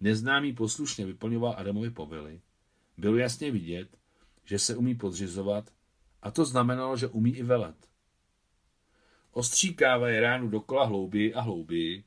Neznámý 0.00 0.52
poslušně 0.52 1.06
vyplňoval 1.06 1.54
Adamovi 1.58 1.90
povely. 1.90 2.40
Bylo 2.96 3.16
jasně 3.16 3.50
vidět, 3.50 3.96
že 4.44 4.58
se 4.58 4.76
umí 4.76 4.94
podřizovat 4.94 5.70
a 6.22 6.30
to 6.30 6.44
znamenalo, 6.44 6.96
že 6.96 7.06
umí 7.06 7.36
i 7.36 7.42
velet. 7.42 7.91
Ostříkávaje 9.32 10.20
ránu 10.20 10.48
dokola 10.48 10.84
hlouběji 10.84 11.34
a 11.34 11.40
hlouběji, 11.40 12.04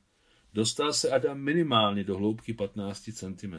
dostal 0.54 0.92
se 0.92 1.10
Adam 1.10 1.38
minimálně 1.38 2.04
do 2.04 2.16
hloubky 2.16 2.54
15 2.54 3.10
cm. 3.12 3.54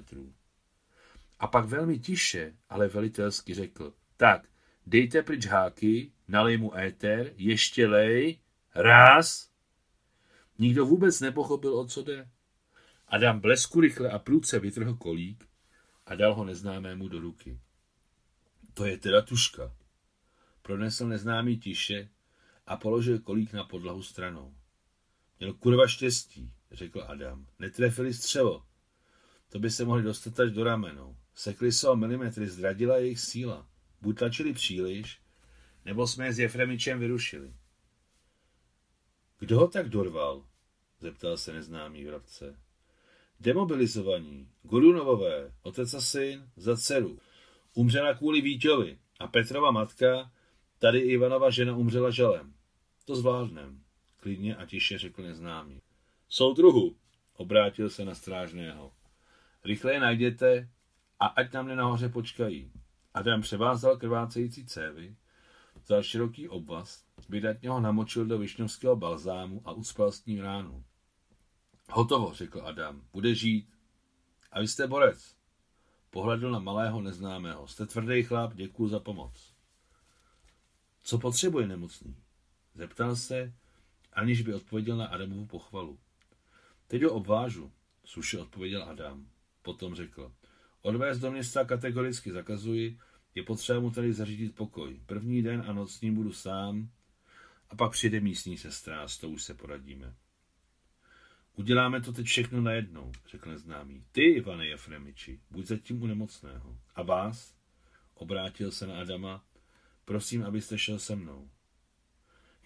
A 1.39 1.47
pak 1.47 1.65
velmi 1.65 1.99
tiše, 1.99 2.55
ale 2.69 2.87
velitelsky 2.87 3.53
řekl, 3.53 3.93
tak, 4.17 4.47
dejte 4.85 5.23
pryč 5.23 5.45
háky, 5.45 6.11
nalej 6.27 6.57
mu 6.57 6.77
éter, 6.77 7.33
ještě 7.35 7.87
lej, 7.87 8.39
raz. 8.75 9.51
Nikdo 10.59 10.85
vůbec 10.85 11.19
nepochopil, 11.19 11.79
o 11.79 11.87
co 11.87 12.03
jde. 12.03 12.29
Adam 13.07 13.39
blesku 13.39 13.81
rychle 13.81 14.11
a 14.11 14.19
průce 14.19 14.59
vytrhl 14.59 14.95
kolík 14.95 15.49
a 16.05 16.15
dal 16.15 16.33
ho 16.33 16.45
neznámému 16.45 17.07
do 17.07 17.19
ruky. 17.19 17.59
To 18.73 18.85
je 18.85 18.97
teda 18.97 19.21
tuška. 19.21 19.75
Pronesl 20.61 21.07
neznámý 21.07 21.57
tiše 21.57 22.09
a 22.67 22.77
položil 22.77 23.19
kolík 23.19 23.53
na 23.53 23.63
podlahu 23.63 24.03
stranou. 24.03 24.53
Měl 25.39 25.53
kurva 25.53 25.87
štěstí, 25.87 26.51
řekl 26.71 27.03
Adam. 27.07 27.47
Netrefili 27.59 28.13
střelo. 28.13 28.65
To 29.49 29.59
by 29.59 29.71
se 29.71 29.85
mohli 29.85 30.03
dostat 30.03 30.39
až 30.39 30.51
do 30.51 30.63
ramenou. 30.63 31.17
Sekli 31.35 31.71
se 31.71 31.89
o 31.89 31.95
milimetry, 31.95 32.47
zradila 32.47 32.97
jejich 32.97 33.19
síla. 33.19 33.67
Buď 34.01 34.17
tlačili 34.17 34.53
příliš, 34.53 35.21
nebo 35.85 36.07
jsme 36.07 36.25
je 36.25 36.33
s 36.33 36.39
Jefremičem 36.39 36.99
vyrušili. 36.99 37.53
Kdo 39.39 39.59
ho 39.59 39.67
tak 39.67 39.89
dorval? 39.89 40.45
zeptal 40.99 41.37
se 41.37 41.53
neznámý 41.53 42.05
vrabce. 42.05 42.59
Demobilizovaní, 43.39 44.49
Gorunovové, 44.63 45.53
otec 45.61 45.93
a 45.93 46.01
syn, 46.01 46.49
za 46.55 46.77
dceru. 46.77 47.19
Umřela 47.73 48.13
kvůli 48.13 48.41
Víťovi 48.41 48.99
a 49.19 49.27
Petrova 49.27 49.71
matka, 49.71 50.31
tady 50.79 50.99
Ivanova 50.99 51.49
žena 51.49 51.75
umřela 51.75 52.11
žalem. 52.11 52.53
To 53.07 53.15
zvládnem, 53.15 53.83
klidně 54.17 54.55
a 54.55 54.65
tiše 54.65 54.97
řekl 54.97 55.23
neznámý. 55.23 55.81
Soudruhu, 56.29 56.95
obrátil 57.33 57.89
se 57.89 58.05
na 58.05 58.15
strážného. 58.15 58.91
Rychle 59.65 59.93
je 59.93 59.99
najděte 59.99 60.69
a 61.19 61.25
ať 61.25 61.51
tam 61.51 61.67
nahoře 61.75 62.09
počkají. 62.09 62.71
Adam 63.13 63.41
převázal 63.41 63.97
krvácející 63.97 64.65
cévy, 64.65 65.15
vzal 65.83 66.03
široký 66.03 66.49
obvaz, 66.49 67.05
vydatně 67.29 67.69
ho 67.69 67.79
namočil 67.79 68.25
do 68.25 68.37
višňovského 68.37 68.95
balzámu 68.95 69.61
a 69.65 69.71
ucpal 69.71 70.11
s 70.11 70.25
ním 70.25 70.39
ránu. 70.39 70.83
Hotovo, 71.89 72.33
řekl 72.33 72.61
Adam, 72.65 73.01
bude 73.13 73.35
žít. 73.35 73.69
A 74.51 74.59
vy 74.59 74.67
jste 74.67 74.87
borec. 74.87 75.35
Pohledl 76.09 76.51
na 76.51 76.59
malého 76.59 77.01
neznámého. 77.01 77.67
Jste 77.67 77.85
tvrdý 77.85 78.23
chlap, 78.23 78.53
děkuji 78.53 78.87
za 78.87 78.99
pomoc. 78.99 79.53
Co 81.03 81.17
potřebuje 81.17 81.67
nemocný? 81.67 82.26
Zeptal 82.77 83.15
se, 83.15 83.53
aniž 84.13 84.41
by 84.41 84.53
odpověděl 84.53 84.97
na 84.97 85.05
Adamovu 85.05 85.45
pochvalu. 85.45 85.99
Teď 86.87 87.03
ho 87.03 87.11
obvážu, 87.11 87.71
suše 88.05 88.39
odpověděl 88.39 88.83
Adam. 88.83 89.27
Potom 89.61 89.95
řekl, 89.95 90.31
odvést 90.81 91.19
do 91.19 91.31
města 91.31 91.65
kategoricky 91.65 92.31
zakazuji, 92.31 92.99
je 93.35 93.43
potřeba 93.43 93.79
mu 93.79 93.91
tady 93.91 94.13
zařídit 94.13 94.55
pokoj. 94.55 94.99
První 95.05 95.41
den 95.41 95.63
a 95.67 95.73
noc 95.73 95.91
s 95.91 96.01
ním 96.01 96.15
budu 96.15 96.33
sám 96.33 96.89
a 97.69 97.75
pak 97.75 97.91
přijde 97.91 98.19
místní 98.19 98.57
sestra 98.57 99.07
s 99.07 99.17
tou 99.17 99.29
už 99.29 99.43
se 99.43 99.53
poradíme. 99.53 100.15
Uděláme 101.55 102.01
to 102.01 102.13
teď 102.13 102.25
všechno 102.25 102.61
najednou, 102.61 103.11
řekl 103.27 103.49
neznámý. 103.49 104.05
Ty, 104.11 104.21
Ivane 104.21 104.67
Jefremiči, 104.67 105.39
buď 105.51 105.65
zatím 105.65 106.01
u 106.01 106.07
nemocného. 106.07 106.77
A 106.95 107.03
vás? 107.03 107.55
Obrátil 108.13 108.71
se 108.71 108.87
na 108.87 108.99
Adama. 108.99 109.45
Prosím, 110.05 110.43
abyste 110.43 110.77
šel 110.77 110.99
se 110.99 111.15
mnou. 111.15 111.49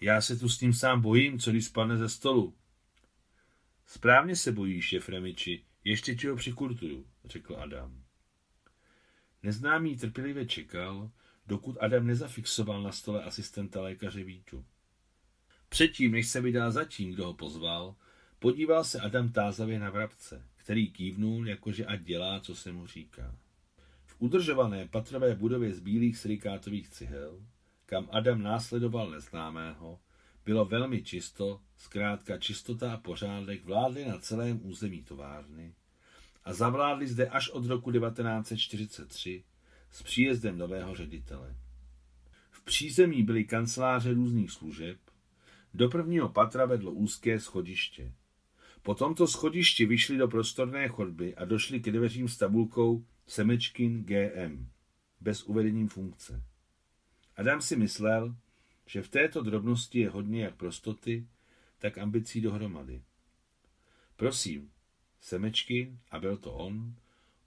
Já 0.02 0.20
se 0.20 0.36
tu 0.36 0.48
s 0.48 0.60
ním 0.60 0.72
sám 0.72 1.00
bojím, 1.00 1.38
co 1.38 1.50
když 1.50 1.64
spadne 1.64 1.96
ze 1.96 2.08
stolu. 2.08 2.54
Správně 3.86 4.36
se 4.36 4.52
bojíš, 4.52 4.92
Jefremiči, 4.92 5.64
ještě 5.84 6.14
ti 6.14 6.26
ho 6.26 6.36
přikultuju, 6.36 7.06
řekl 7.24 7.56
Adam. 7.56 8.02
Neznámý 9.42 9.96
trpělivě 9.96 10.46
čekal, 10.46 11.10
dokud 11.46 11.76
Adam 11.80 12.06
nezafixoval 12.06 12.82
na 12.82 12.92
stole 12.92 13.22
asistenta 13.22 13.80
lékaře 13.80 14.24
Vítu. 14.24 14.64
Předtím, 15.68 16.12
než 16.12 16.28
se 16.28 16.40
vydal 16.40 16.70
za 16.72 16.84
tím, 16.84 17.12
kdo 17.12 17.26
ho 17.26 17.34
pozval, 17.34 17.96
podíval 18.38 18.84
se 18.84 19.00
Adam 19.00 19.32
tázavě 19.32 19.78
na 19.78 19.90
vrabce, 19.90 20.46
který 20.56 20.90
kývnul, 20.90 21.48
jakože 21.48 21.86
ať 21.86 22.00
dělá, 22.00 22.40
co 22.40 22.54
se 22.54 22.72
mu 22.72 22.86
říká. 22.86 23.36
V 24.04 24.16
udržované 24.18 24.88
patrové 24.88 25.34
budově 25.34 25.74
z 25.74 25.80
bílých 25.80 26.18
silikátových 26.18 26.88
cihel, 26.88 27.40
kam 27.92 28.08
Adam 28.12 28.42
následoval 28.42 29.10
neznámého, 29.10 30.00
bylo 30.44 30.64
velmi 30.64 31.02
čisto, 31.02 31.60
zkrátka 31.76 32.38
čistota 32.38 32.92
a 32.92 32.96
pořádek 32.96 33.64
vládly 33.64 34.04
na 34.04 34.18
celém 34.18 34.60
území 34.62 35.02
továrny 35.02 35.74
a 36.44 36.52
zavládli 36.52 37.06
zde 37.06 37.28
až 37.28 37.50
od 37.50 37.66
roku 37.66 37.92
1943 37.92 39.44
s 39.90 40.02
příjezdem 40.02 40.58
nového 40.58 40.94
ředitele. 40.94 41.56
V 42.50 42.64
přízemí 42.64 43.22
byly 43.22 43.44
kanceláře 43.44 44.14
různých 44.14 44.50
služeb, 44.50 44.98
do 45.74 45.88
prvního 45.88 46.28
patra 46.28 46.66
vedlo 46.66 46.92
úzké 46.92 47.40
schodiště. 47.40 48.12
Po 48.82 48.94
tomto 48.94 49.26
schodišti 49.26 49.86
vyšli 49.86 50.16
do 50.16 50.28
prostorné 50.28 50.88
chodby 50.88 51.34
a 51.34 51.44
došli 51.44 51.80
k 51.80 51.90
dveřím 51.90 52.28
s 52.28 52.36
tabulkou 52.36 53.04
Semečkin 53.26 54.04
GM, 54.04 54.68
bez 55.20 55.42
uvedením 55.42 55.88
funkce. 55.88 56.51
Adam 57.36 57.62
si 57.62 57.76
myslel, 57.76 58.36
že 58.86 59.02
v 59.02 59.08
této 59.08 59.42
drobnosti 59.42 59.98
je 59.98 60.10
hodně 60.10 60.44
jak 60.44 60.56
prostoty, 60.56 61.26
tak 61.78 61.98
ambicí 61.98 62.40
dohromady. 62.40 63.02
Prosím, 64.16 64.70
Semečkin, 65.20 65.98
a 66.10 66.18
byl 66.18 66.36
to 66.36 66.52
on, 66.52 66.94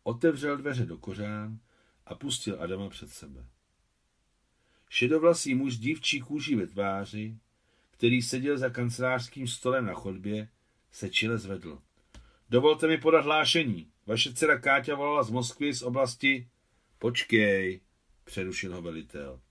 otevřel 0.03 0.57
dveře 0.57 0.85
do 0.85 0.97
kořán 0.97 1.59
a 2.05 2.15
pustil 2.15 2.61
Adama 2.61 2.89
před 2.89 3.09
sebe. 3.09 3.45
Šedovlasý 4.89 5.55
muž 5.55 5.77
dívčí 5.77 6.19
kůží 6.19 6.55
ve 6.55 6.67
tváři, 6.67 7.37
který 7.91 8.21
seděl 8.21 8.57
za 8.57 8.69
kancelářským 8.69 9.47
stolem 9.47 9.85
na 9.85 9.93
chodbě, 9.93 10.49
se 10.91 11.09
čile 11.09 11.37
zvedl. 11.37 11.81
Dovolte 12.49 12.87
mi 12.87 12.97
podat 12.97 13.25
hlášení. 13.25 13.91
Vaše 14.05 14.33
dcera 14.33 14.59
Káťa 14.59 14.95
volala 14.95 15.23
z 15.23 15.29
Moskvy 15.29 15.73
z 15.73 15.81
oblasti... 15.81 16.49
Počkej, 16.99 17.81
přerušil 18.23 18.75
ho 18.75 18.81
velitel. 18.81 19.41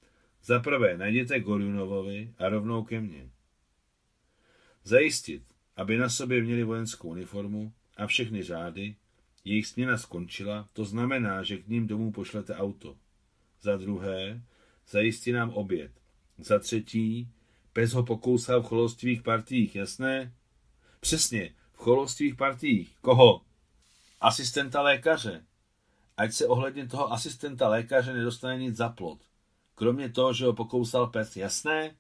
Za 0.45 0.59
prvé 0.61 0.97
najděte 0.97 1.41
Gorjunovovi 1.41 2.35
a 2.39 2.49
rovnou 2.49 2.85
ke 2.85 3.01
mně. 3.01 3.31
Zajistit, 4.85 5.43
aby 5.77 5.99
na 5.99 6.09
sobě 6.09 6.43
měli 6.43 6.65
vojenskou 6.65 7.09
uniformu 7.09 7.73
a 7.97 8.07
všechny 8.07 8.43
řády, 8.43 8.97
jejich 9.45 9.67
směna 9.67 9.99
skončila, 9.99 10.69
to 10.73 10.85
znamená, 10.85 11.43
že 11.43 11.59
k 11.59 11.69
ním 11.69 11.87
domů 11.87 12.13
pošlete 12.13 12.55
auto. 12.55 12.97
Za 13.61 13.77
druhé, 13.77 14.43
zajistí 14.89 15.33
nám 15.33 15.51
oběd. 15.51 15.93
Za 16.39 16.59
třetí, 16.59 17.29
pes 17.73 17.93
ho 17.93 18.03
pokousal 18.03 18.63
v 18.63 18.67
cholostvých 18.67 19.23
partiích, 19.23 19.77
jasné? 19.77 20.33
Přesně, 21.01 21.55
v 21.73 21.77
cholostvých 21.77 22.35
partiích. 22.35 22.97
Koho? 23.01 23.41
Asistenta 24.21 24.83
lékaře. 24.83 25.45
Ať 26.17 26.33
se 26.33 26.47
ohledně 26.47 26.87
toho 26.87 27.13
asistenta 27.13 27.69
lékaře 27.69 28.13
nedostane 28.13 28.59
nic 28.59 28.77
za 28.77 28.89
plot. 28.89 29.19
Kromě 29.75 30.09
toho, 30.09 30.33
že 30.33 30.45
ho 30.45 30.53
pokousal 30.53 31.07
pes, 31.07 31.37
jasné? 31.37 31.97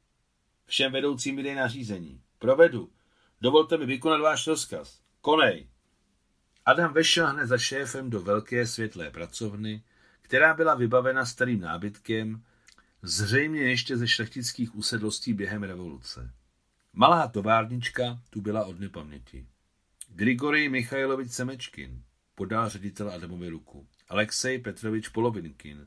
Všem 0.66 0.93
vedoucím 0.93 1.37
vydej 1.37 1.54
nařízení. 1.54 2.23
Provedu. 2.38 2.93
Dovolte 3.40 3.78
mi 3.78 3.87
vykonat 3.87 4.21
váš 4.21 4.47
rozkaz. 4.47 5.00
Konej. 5.21 5.69
Adam 6.64 6.93
vešel 6.93 7.26
hned 7.26 7.47
za 7.47 7.59
šéfem 7.59 8.11
do 8.11 8.21
velké 8.21 8.66
světlé 8.66 9.11
pracovny, 9.11 9.85
která 10.23 10.54
byla 10.54 10.75
vybavena 10.75 11.26
starým 11.26 11.61
nábytkem, 11.61 12.45
zřejmě 13.02 13.61
ještě 13.61 13.97
ze 13.97 14.09
šlechtických 14.09 14.75
usedlostí 14.75 15.33
během 15.33 15.62
revoluce. 15.62 16.31
Malá 16.93 17.28
továrnička 17.28 18.21
tu 18.31 18.40
byla 18.40 18.64
od 18.64 18.81
nepaměti. 18.81 19.47
Grigorij 20.09 20.69
Michailovič 20.69 21.33
Semečkin 21.33 22.02
podal 22.35 22.69
ředitel 22.69 23.11
Adamovi 23.11 23.49
ruku. 23.49 23.87
Alexej 24.09 24.59
Petrovič 24.59 25.09
Polovinkin 25.09 25.87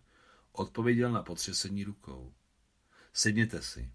odpověděl 0.60 1.12
na 1.12 1.24
potřesení 1.24 1.84
rukou. 1.84 2.34
Sedněte 3.14 3.62
si. 3.62 3.92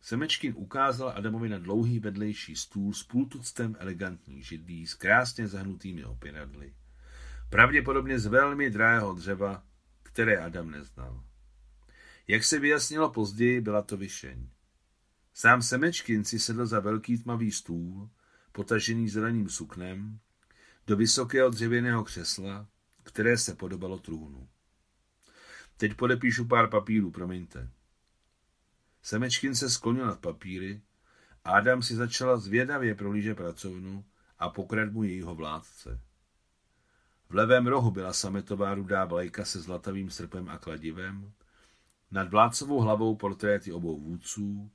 Semečkin 0.00 0.54
ukázal 0.56 1.12
Adamovi 1.16 1.48
na 1.48 1.58
dlouhý 1.58 2.00
vedlejší 2.00 2.56
stůl 2.56 2.92
s 2.92 3.02
půltuctem 3.02 3.76
elegantních 3.78 4.46
židlí 4.46 4.86
s 4.86 4.94
krásně 4.94 5.48
zahnutými 5.48 6.04
opěradly. 6.04 6.74
Pravděpodobně 7.50 8.18
z 8.18 8.26
velmi 8.26 8.70
drahého 8.70 9.14
dřeva, 9.14 9.62
které 10.02 10.38
Adam 10.38 10.70
neznal. 10.70 11.24
Jak 12.28 12.44
se 12.44 12.58
vyjasnilo 12.58 13.10
později, 13.10 13.60
byla 13.60 13.82
to 13.82 13.96
vyšeň. 13.96 14.48
Sám 15.34 15.62
Semečkin 15.62 16.24
si 16.24 16.38
sedl 16.38 16.66
za 16.66 16.80
velký 16.80 17.18
tmavý 17.18 17.52
stůl, 17.52 18.10
potažený 18.52 19.08
zeleným 19.08 19.48
suknem, 19.48 20.18
do 20.86 20.96
vysokého 20.96 21.50
dřevěného 21.50 22.04
křesla, 22.04 22.68
které 23.02 23.38
se 23.38 23.54
podobalo 23.54 23.98
trůnu. 23.98 24.48
Teď 25.76 25.94
podepíšu 25.94 26.44
pár 26.44 26.70
papírů, 26.70 27.10
promiňte. 27.10 27.70
Semečkin 29.02 29.54
se 29.54 29.70
sklonil 29.70 30.06
nad 30.06 30.20
papíry 30.20 30.80
Adam 31.46 31.82
si 31.82 31.94
začala 31.94 32.36
zvědavě 32.36 32.94
prohlížet 32.94 33.36
pracovnu 33.36 34.04
a 34.38 34.48
pokrad 34.50 34.92
mu 34.92 35.02
jejího 35.02 35.34
vládce. 35.34 36.00
V 37.28 37.34
levém 37.34 37.66
rohu 37.66 37.90
byla 37.90 38.12
sametová 38.12 38.74
rudá 38.74 39.04
vlajka 39.04 39.44
se 39.44 39.60
zlatavým 39.60 40.10
srpem 40.10 40.48
a 40.48 40.58
kladivem, 40.58 41.32
nad 42.10 42.30
vládcovou 42.30 42.80
hlavou 42.80 43.16
portréty 43.16 43.72
obou 43.72 44.00
vůdců, 44.00 44.70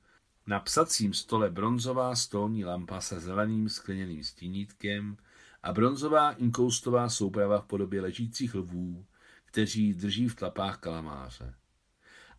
na 0.46 0.60
psacím 0.60 1.14
stole 1.14 1.50
bronzová 1.50 2.16
stolní 2.16 2.64
lampa 2.64 3.00
se 3.00 3.20
zeleným 3.20 3.68
skleněným 3.68 4.24
stínítkem 4.24 5.16
a 5.62 5.72
bronzová 5.72 6.32
inkoustová 6.32 7.08
souprava 7.08 7.60
v 7.60 7.66
podobě 7.66 8.00
ležících 8.00 8.54
lvů, 8.54 9.06
kteří 9.52 9.94
drží 9.94 10.28
v 10.28 10.34
tlapách 10.34 10.78
kalamáře. 10.78 11.54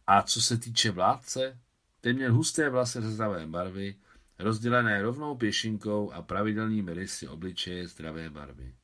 A 0.08 0.22
co 0.22 0.42
se 0.42 0.58
týče 0.58 0.92
vládce, 0.92 1.60
ten 2.02 2.16
měl 2.16 2.34
husté 2.34 2.70
vlasy 2.70 3.02
řezavé 3.02 3.48
barvy, 3.48 3.96
rozdělené 4.40 5.02
rovnou 5.02 5.38
pěšinkou 5.38 6.12
a 6.12 6.22
pravidelnými 6.22 6.94
rysy 6.94 7.28
obličeje 7.28 7.88
zdravé 7.88 8.30
barvy. 8.30 8.76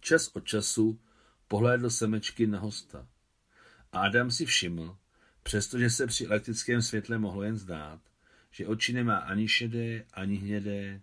Čas 0.00 0.28
od 0.28 0.44
času 0.44 1.00
pohlédl 1.48 1.90
semečky 1.90 2.46
na 2.46 2.58
hosta. 2.58 3.08
A 3.92 4.00
Adam 4.00 4.30
si 4.30 4.46
všiml, 4.46 4.96
přestože 5.42 5.90
se 5.90 6.06
při 6.06 6.26
elektrickém 6.26 6.82
světle 6.82 7.18
mohlo 7.18 7.42
jen 7.42 7.56
zdát, 7.56 8.00
že 8.50 8.66
oči 8.66 8.92
nemá 8.92 9.16
ani 9.16 9.48
šedé, 9.48 10.04
ani 10.12 10.36
hnědé, 10.36 11.00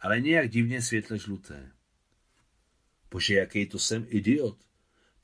ale 0.00 0.20
nějak 0.20 0.50
divně 0.50 0.82
světle 0.82 1.18
žluté. 1.18 1.72
Bože, 3.10 3.34
jaký 3.34 3.66
to 3.66 3.78
jsem 3.78 4.06
idiot. 4.08 4.66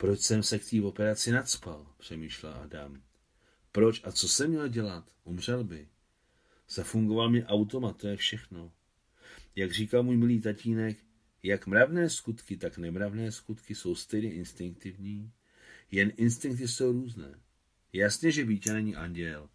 Proč 0.03 0.19
jsem 0.19 0.43
se 0.43 0.59
k 0.59 0.69
té 0.69 0.81
operaci 0.81 1.31
nadspal, 1.31 1.87
přemýšlel 1.97 2.53
Adam. 2.53 3.01
Proč 3.71 4.01
a 4.03 4.11
co 4.11 4.29
jsem 4.29 4.49
měl 4.49 4.67
dělat? 4.67 5.11
Umřel 5.23 5.63
by. 5.63 5.87
Zafungoval 6.69 7.29
mi 7.29 7.45
automat, 7.45 7.97
to 7.97 8.07
je 8.07 8.17
všechno. 8.17 8.71
Jak 9.55 9.71
říkal 9.71 10.03
můj 10.03 10.17
milý 10.17 10.41
tatínek, 10.41 10.97
jak 11.43 11.67
mravné 11.67 12.09
skutky, 12.09 12.57
tak 12.57 12.77
nemravné 12.77 13.31
skutky 13.31 13.75
jsou 13.75 13.95
stejně 13.95 14.33
instinktivní, 14.33 15.31
jen 15.91 16.11
instinkty 16.17 16.67
jsou 16.67 16.91
různé. 16.91 17.39
Jasně, 17.93 18.31
že 18.31 18.45
Vítě 18.45 18.73
není 18.73 18.95
anděl. 18.95 19.49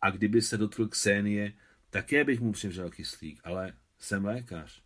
A 0.00 0.10
kdyby 0.10 0.42
se 0.42 0.56
dotkl 0.56 0.88
Ksenie, 0.88 1.52
také 1.90 2.24
bych 2.24 2.40
mu 2.40 2.52
přivřel 2.52 2.90
kyslík, 2.90 3.40
ale 3.44 3.76
jsem 3.98 4.24
lékař. 4.24 4.82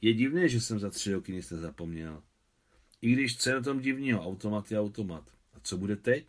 Je 0.00 0.14
divné, 0.14 0.48
že 0.48 0.60
jsem 0.60 0.78
za 0.78 0.90
tři 0.90 1.12
roky 1.12 1.32
nic 1.32 1.50
nezapomněl. 1.50 2.22
I 3.02 3.12
když 3.12 3.36
co 3.36 3.50
je 3.50 3.54
na 3.54 3.62
tom 3.62 3.80
divného, 3.80 4.26
automat 4.26 4.72
je 4.72 4.80
automat. 4.80 5.24
A 5.54 5.60
co 5.60 5.78
bude 5.78 5.96
teď? 5.96 6.26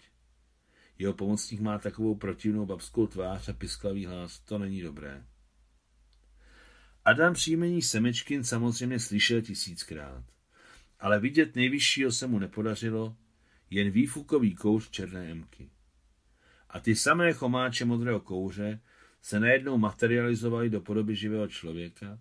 Jeho 0.98 1.14
pomocník 1.14 1.62
má 1.62 1.80
takovou 1.80 2.16
protivnou 2.16 2.66
babskou 2.66 3.08
tvář 3.08 3.50
a 3.50 3.54
pisklavý 3.54 4.06
hlas. 4.06 4.40
To 4.40 4.58
není 4.58 4.82
dobré. 4.82 5.26
Adam 7.06 7.34
příjmení 7.34 7.82
Semečkin 7.82 8.44
samozřejmě 8.44 9.00
slyšel 9.00 9.42
tisíckrát. 9.42 10.24
Ale 11.00 11.20
vidět 11.20 11.56
nejvyššího 11.56 12.12
se 12.12 12.28
mu 12.28 12.40
nepodařilo, 12.40 13.16
jen 13.70 13.92
výfukový 13.92 14.56
kouř 14.56 14.90
černé 14.90 15.32
emky. 15.32 15.70
A 16.70 16.80
ty 16.80 16.96
samé 16.96 17.34
chomáče 17.34 17.86
modrého 17.86 18.20
kouře 18.20 18.82
se 19.22 19.40
najednou 19.40 19.78
materializovaly 19.78 20.70
do 20.70 20.82
podoby 20.82 21.16
živého 21.16 21.48
člověka, 21.48 22.20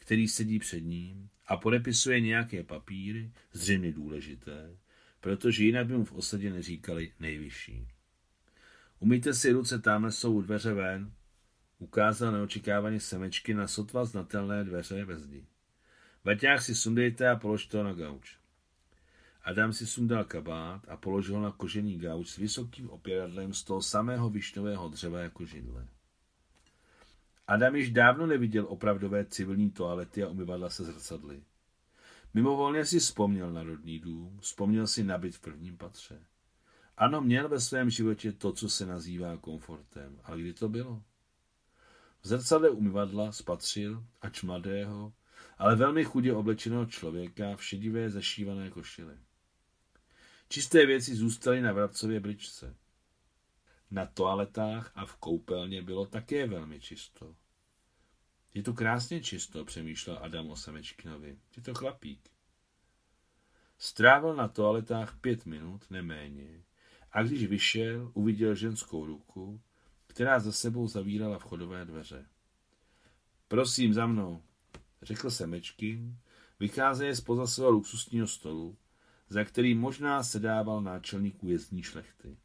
který 0.00 0.28
sedí 0.28 0.58
před 0.58 0.80
ním 0.80 1.28
a 1.46 1.56
podepisuje 1.56 2.20
nějaké 2.20 2.62
papíry, 2.62 3.32
zřejmě 3.52 3.92
důležité, 3.92 4.76
protože 5.20 5.64
jinak 5.64 5.86
by 5.86 5.96
mu 5.96 6.04
v 6.04 6.12
osadě 6.12 6.52
neříkali 6.52 7.12
nejvyšší. 7.20 7.86
Umíte 8.98 9.34
si 9.34 9.52
ruce, 9.52 9.78
tamhle 9.78 10.12
jsou 10.12 10.40
dveře 10.42 10.74
ven, 10.74 11.12
ukázal 11.78 12.32
neočekávaně 12.32 13.00
semečky 13.00 13.54
na 13.54 13.68
sotva 13.68 14.04
znatelné 14.04 14.64
dveře 14.64 15.04
ve 15.04 15.18
zdi. 15.18 15.44
Baťák 16.24 16.62
si 16.62 16.74
sundejte 16.74 17.28
a 17.28 17.36
položte 17.36 17.70
to 17.70 17.84
na 17.84 17.92
gauč. 17.92 18.36
Adam 19.42 19.72
si 19.72 19.86
sundal 19.86 20.24
kabát 20.24 20.88
a 20.88 20.96
položil 20.96 21.40
na 21.40 21.52
kožený 21.52 21.98
gauč 21.98 22.28
s 22.28 22.36
vysokým 22.36 22.90
opěradlem 22.90 23.54
z 23.54 23.64
toho 23.64 23.82
samého 23.82 24.30
višňového 24.30 24.88
dřeva 24.88 25.20
jako 25.20 25.44
židle. 25.44 25.88
Adam 27.50 27.76
již 27.76 27.90
dávno 27.90 28.26
neviděl 28.26 28.66
opravdové 28.68 29.24
civilní 29.24 29.70
toalety 29.70 30.22
a 30.22 30.28
umyvadla 30.28 30.70
se 30.70 30.84
zrcadly. 30.84 31.42
Mimovolně 32.34 32.84
si 32.84 32.98
vzpomněl 32.98 33.52
na 33.52 33.62
rodný 33.62 33.98
dům, 33.98 34.38
vzpomněl 34.40 34.86
si 34.86 35.04
nabit 35.04 35.36
v 35.36 35.40
prvním 35.40 35.76
patře. 35.76 36.22
Ano, 36.96 37.20
měl 37.20 37.48
ve 37.48 37.60
svém 37.60 37.90
životě 37.90 38.32
to, 38.32 38.52
co 38.52 38.68
se 38.68 38.86
nazývá 38.86 39.36
komfortem. 39.36 40.20
Ale 40.24 40.40
kdy 40.40 40.52
to 40.52 40.68
bylo? 40.68 41.02
V 42.22 42.28
zrcadle 42.28 42.70
umyvadla 42.70 43.32
spatřil, 43.32 44.04
ač 44.20 44.42
mladého, 44.42 45.12
ale 45.58 45.76
velmi 45.76 46.04
chudě 46.04 46.32
oblečeného 46.32 46.86
člověka 46.86 47.56
v 47.56 47.64
šedivé 47.64 48.10
zašívané 48.10 48.70
košili. 48.70 49.14
Čisté 50.48 50.86
věci 50.86 51.14
zůstaly 51.14 51.60
na 51.60 51.72
vrabcově 51.72 52.20
bričce. 52.20 52.76
Na 53.90 54.06
toaletách 54.06 54.92
a 54.94 55.06
v 55.06 55.16
koupelně 55.16 55.82
bylo 55.82 56.06
také 56.06 56.46
velmi 56.46 56.80
čisto. 56.80 57.36
Je 58.54 58.62
to 58.62 58.74
krásně 58.74 59.20
čisto, 59.20 59.64
přemýšlel 59.64 60.18
Adam 60.22 60.50
o 60.50 60.56
Semečkinovi. 60.56 61.38
Je 61.56 61.62
to 61.62 61.74
chlapík. 61.74 62.30
Strávil 63.78 64.36
na 64.36 64.48
toaletách 64.48 65.18
pět 65.20 65.46
minut, 65.46 65.90
neméně, 65.90 66.62
a 67.12 67.22
když 67.22 67.44
vyšel, 67.44 68.10
uviděl 68.14 68.54
ženskou 68.54 69.06
ruku, 69.06 69.60
která 70.06 70.40
za 70.40 70.52
sebou 70.52 70.88
zavírala 70.88 71.38
vchodové 71.38 71.84
dveře. 71.84 72.26
Prosím 73.48 73.94
za 73.94 74.06
mnou, 74.06 74.42
řekl 75.02 75.30
Semečkin, 75.30 76.18
vycházeje 76.60 77.16
spoza 77.16 77.46
svého 77.46 77.70
luxusního 77.70 78.26
stolu, 78.26 78.76
za 79.28 79.44
který 79.44 79.74
možná 79.74 80.22
sedával 80.22 80.82
náčelník 80.82 81.42
újezdní 81.42 81.82
šlechty. 81.82 82.36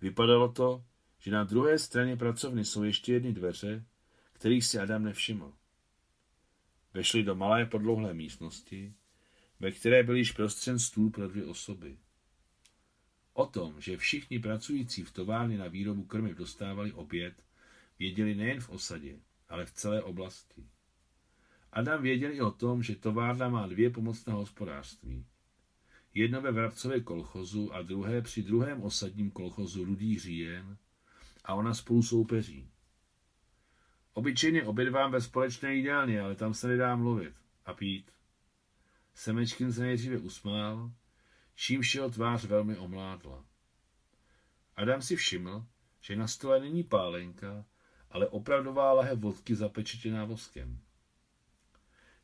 Vypadalo 0.00 0.52
to, 0.52 0.84
že 1.18 1.30
na 1.30 1.44
druhé 1.44 1.78
straně 1.78 2.16
pracovny 2.16 2.64
jsou 2.64 2.82
ještě 2.82 3.12
jedny 3.12 3.32
dveře, 3.32 3.84
kterých 4.32 4.64
si 4.64 4.78
Adam 4.78 5.04
nevšiml. 5.04 5.52
Vešli 6.94 7.22
do 7.22 7.34
malé 7.34 7.66
podlouhlé 7.66 8.14
místnosti, 8.14 8.94
ve 9.60 9.72
které 9.72 10.02
byl 10.02 10.16
již 10.16 10.32
prostřen 10.32 10.78
stůl 10.78 11.10
pro 11.10 11.28
dvě 11.28 11.46
osoby. 11.46 11.98
O 13.32 13.46
tom, 13.46 13.80
že 13.80 13.96
všichni 13.96 14.38
pracující 14.38 15.02
v 15.02 15.12
továrně 15.12 15.58
na 15.58 15.68
výrobu 15.68 16.04
krmiv 16.04 16.36
dostávali 16.36 16.92
oběd, 16.92 17.42
věděli 17.98 18.34
nejen 18.34 18.60
v 18.60 18.68
osadě, 18.68 19.20
ale 19.48 19.66
v 19.66 19.72
celé 19.72 20.02
oblasti. 20.02 20.66
Adam 21.72 22.02
věděl 22.02 22.32
i 22.32 22.40
o 22.40 22.50
tom, 22.50 22.82
že 22.82 22.96
továrna 22.96 23.48
má 23.48 23.66
dvě 23.66 23.90
pomocné 23.90 24.32
hospodářství. 24.32 25.26
Jedno 26.14 26.40
ve 26.40 26.52
Vrabcově 26.52 27.00
kolchozu 27.00 27.74
a 27.74 27.82
druhé 27.82 28.22
při 28.22 28.42
druhém 28.42 28.82
osadním 28.82 29.30
kolchozu 29.30 29.84
Rudý 29.84 30.18
říjen 30.18 30.76
a 31.44 31.54
ona 31.54 31.74
spolu 31.74 32.02
soupeří. 32.02 32.70
Obyčejně 34.12 34.64
obědvám 34.64 35.12
ve 35.12 35.20
společné 35.20 35.74
jídelně, 35.74 36.20
ale 36.20 36.34
tam 36.34 36.54
se 36.54 36.68
nedá 36.68 36.96
mluvit 36.96 37.34
a 37.64 37.74
pít. 37.74 38.10
Semečkin 39.14 39.72
se 39.72 39.80
nejdříve 39.80 40.18
usmál, 40.18 40.92
čímž 41.54 41.94
jeho 41.94 42.10
tvář 42.10 42.44
velmi 42.44 42.76
omládla. 42.76 43.44
Adam 44.76 45.02
si 45.02 45.16
všiml, 45.16 45.66
že 46.00 46.16
na 46.16 46.28
stole 46.28 46.60
není 46.60 46.84
pálenka, 46.84 47.64
ale 48.10 48.28
opravdová 48.28 48.92
lahev 48.92 49.18
vodky 49.18 49.54
zapečetěná 49.54 50.24
voskem. 50.24 50.80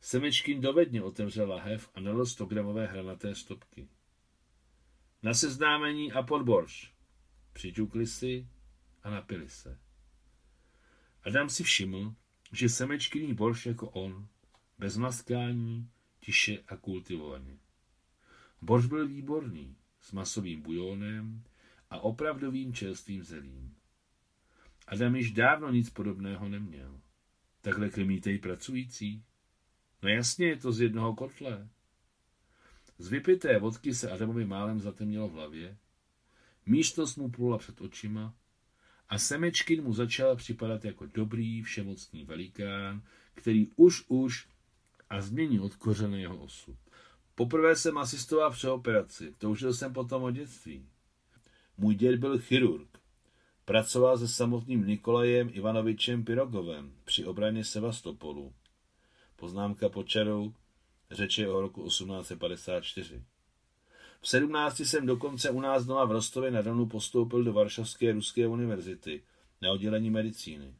Semečkin 0.01 0.61
dovedně 0.61 1.03
otevřel 1.03 1.49
lahev 1.49 1.89
a 1.95 1.99
nalil 1.99 2.25
100 2.25 2.45
gramové 2.45 2.87
hranaté 2.87 3.35
stopky. 3.35 3.87
Na 5.23 5.33
seznámení 5.33 6.11
a 6.11 6.23
podborš. 6.23 6.93
Přiťukli 7.53 8.07
si 8.07 8.47
a 9.03 9.09
napili 9.09 9.49
se. 9.49 9.79
Adam 11.23 11.49
si 11.49 11.63
všiml, 11.63 12.15
že 12.51 12.69
Semečkin 12.69 13.35
borš 13.35 13.65
jako 13.65 13.89
on, 13.89 14.27
bez 14.77 14.97
maskání, 14.97 15.89
tiše 16.19 16.59
a 16.67 16.77
kultivovaně. 16.77 17.57
Borš 18.61 18.85
byl 18.85 19.07
výborný, 19.07 19.77
s 20.01 20.11
masovým 20.11 20.61
bujónem 20.61 21.43
a 21.89 21.99
opravdovým 21.99 22.73
čerstvým 22.73 23.23
zelím. 23.23 23.75
Adam 24.87 25.15
již 25.15 25.31
dávno 25.31 25.71
nic 25.71 25.89
podobného 25.89 26.49
neměl. 26.49 27.01
Takhle 27.61 27.89
krmíte 27.89 28.31
i 28.31 28.37
pracující? 28.37 29.23
No 30.05 30.11
jasně, 30.11 30.47
je 30.47 30.57
to 30.57 30.71
z 30.71 30.81
jednoho 30.81 31.15
kotle. 31.15 31.69
Z 32.97 33.07
vypité 33.07 33.59
vodky 33.59 33.93
se 33.93 34.11
Adamovi 34.11 34.45
málem 34.45 34.79
zatemnilo 34.79 35.27
v 35.27 35.31
hlavě, 35.31 35.77
místnost 36.65 37.15
mu 37.15 37.29
plula 37.29 37.57
před 37.57 37.81
očima 37.81 38.35
a 39.09 39.17
Semečkin 39.17 39.83
mu 39.83 39.93
začal 39.93 40.35
připadat 40.35 40.85
jako 40.85 41.05
dobrý, 41.05 41.61
všemocný 41.61 42.23
velikán, 42.23 43.01
který 43.33 43.67
už 43.75 44.03
už 44.07 44.47
a 45.09 45.21
změní 45.21 45.59
od 45.59 45.75
kořene 45.75 46.19
jeho 46.19 46.37
osud. 46.37 46.77
Poprvé 47.35 47.75
jsem 47.75 47.97
asistoval 47.97 48.51
při 48.51 48.67
operaci, 48.67 49.33
toužil 49.37 49.73
jsem 49.73 49.93
potom 49.93 50.23
o 50.23 50.31
dětství. 50.31 50.89
Můj 51.77 51.95
děd 51.95 52.15
byl 52.15 52.39
chirurg. 52.39 52.97
Pracoval 53.65 54.17
se 54.17 54.27
samotným 54.27 54.87
Nikolajem 54.87 55.49
Ivanovičem 55.53 56.25
Pirogovem 56.25 56.93
při 57.05 57.25
obraně 57.25 57.63
Sevastopolu. 57.63 58.53
Poznámka 59.35 59.89
pod 59.89 60.07
čarou, 60.07 60.53
řeče 61.11 61.49
o 61.49 61.61
roku 61.61 61.87
1854. 61.87 63.23
V 64.21 64.27
17 64.27 64.79
jsem 64.79 65.05
dokonce 65.05 65.49
u 65.49 65.61
nás 65.61 65.85
doma 65.85 66.05
v 66.05 66.11
Rostově 66.11 66.51
na 66.51 66.61
Donu 66.61 66.85
postoupil 66.85 67.43
do 67.43 67.53
Varšavské 67.53 68.11
ruské 68.11 68.47
univerzity 68.47 69.23
na 69.61 69.71
oddělení 69.71 70.09
medicíny. 70.09 70.75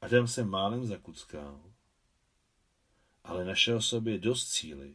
Adam 0.00 0.26
se 0.26 0.44
málem 0.44 0.86
zakuckal 0.86 1.60
ale 3.28 3.44
našel 3.44 3.80
sobě 3.80 4.18
dost 4.18 4.48
cíly, 4.48 4.94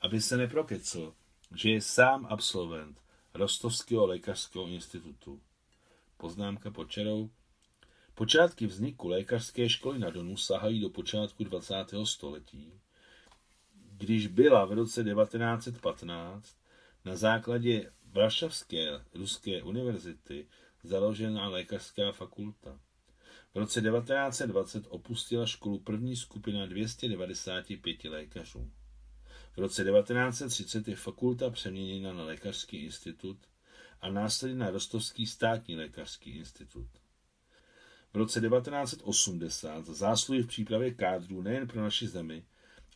aby 0.00 0.20
se 0.20 0.36
neprokecl, 0.36 1.14
že 1.54 1.70
je 1.70 1.80
sám 1.80 2.26
absolvent 2.30 3.02
Rostovského 3.34 4.06
lékařského 4.06 4.66
institutu. 4.66 5.40
Poznámka 6.16 6.70
pod 6.70 6.90
čarou. 6.90 7.30
Počátky 8.20 8.66
vzniku 8.66 9.08
lékařské 9.08 9.68
školy 9.68 9.98
na 9.98 10.10
Donu 10.10 10.36
sahají 10.36 10.80
do 10.80 10.90
počátku 10.90 11.44
20. 11.44 11.74
století, 12.04 12.72
když 13.74 14.26
byla 14.26 14.64
v 14.64 14.72
roce 14.72 15.04
1915 15.04 16.56
na 17.04 17.16
základě 17.16 17.92
Varšavské 18.04 19.04
ruské 19.14 19.62
univerzity 19.62 20.46
založena 20.82 21.48
lékařská 21.48 22.12
fakulta. 22.12 22.80
V 23.54 23.58
roce 23.58 23.80
1920 23.80 24.86
opustila 24.88 25.46
školu 25.46 25.78
první 25.78 26.16
skupina 26.16 26.66
295 26.66 28.04
lékařů. 28.04 28.70
V 29.52 29.58
roce 29.58 29.84
1930 29.84 30.88
je 30.88 30.96
fakulta 30.96 31.50
přeměněna 31.50 32.12
na 32.12 32.24
lékařský 32.24 32.76
institut 32.76 33.38
a 34.00 34.10
následně 34.10 34.56
na 34.56 34.70
Rostovský 34.70 35.26
státní 35.26 35.76
lékařský 35.76 36.30
institut. 36.30 36.88
V 38.12 38.16
roce 38.16 38.40
1980 38.40 39.86
zásluhy 39.86 40.42
v 40.42 40.46
přípravě 40.46 40.94
kádrů 40.94 41.42
nejen 41.42 41.68
pro 41.68 41.82
naši 41.82 42.08
zemi, 42.08 42.44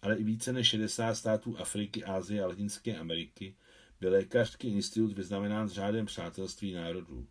ale 0.02 0.16
i 0.16 0.24
více 0.24 0.52
než 0.52 0.68
60 0.68 1.14
států 1.14 1.58
Afriky, 1.58 2.04
Asie 2.04 2.42
a 2.42 2.46
Latinské 2.46 2.98
Ameriky 2.98 3.56
byl 4.00 4.12
lékařský 4.12 4.68
institut 4.68 5.12
vyznamenán 5.12 5.68
s 5.68 5.72
řádem 5.72 6.06
přátelství 6.06 6.72
národů. 6.72 7.26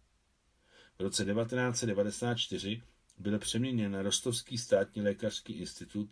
V 1.00 1.02
roce 1.02 1.26
1994 1.26 2.82
byl 3.18 3.40
přeměněn 3.40 3.92
na 3.92 4.02
Rostovský 4.02 4.58
státní 4.58 5.02
lékařský 5.02 5.54
institut, 5.54 6.10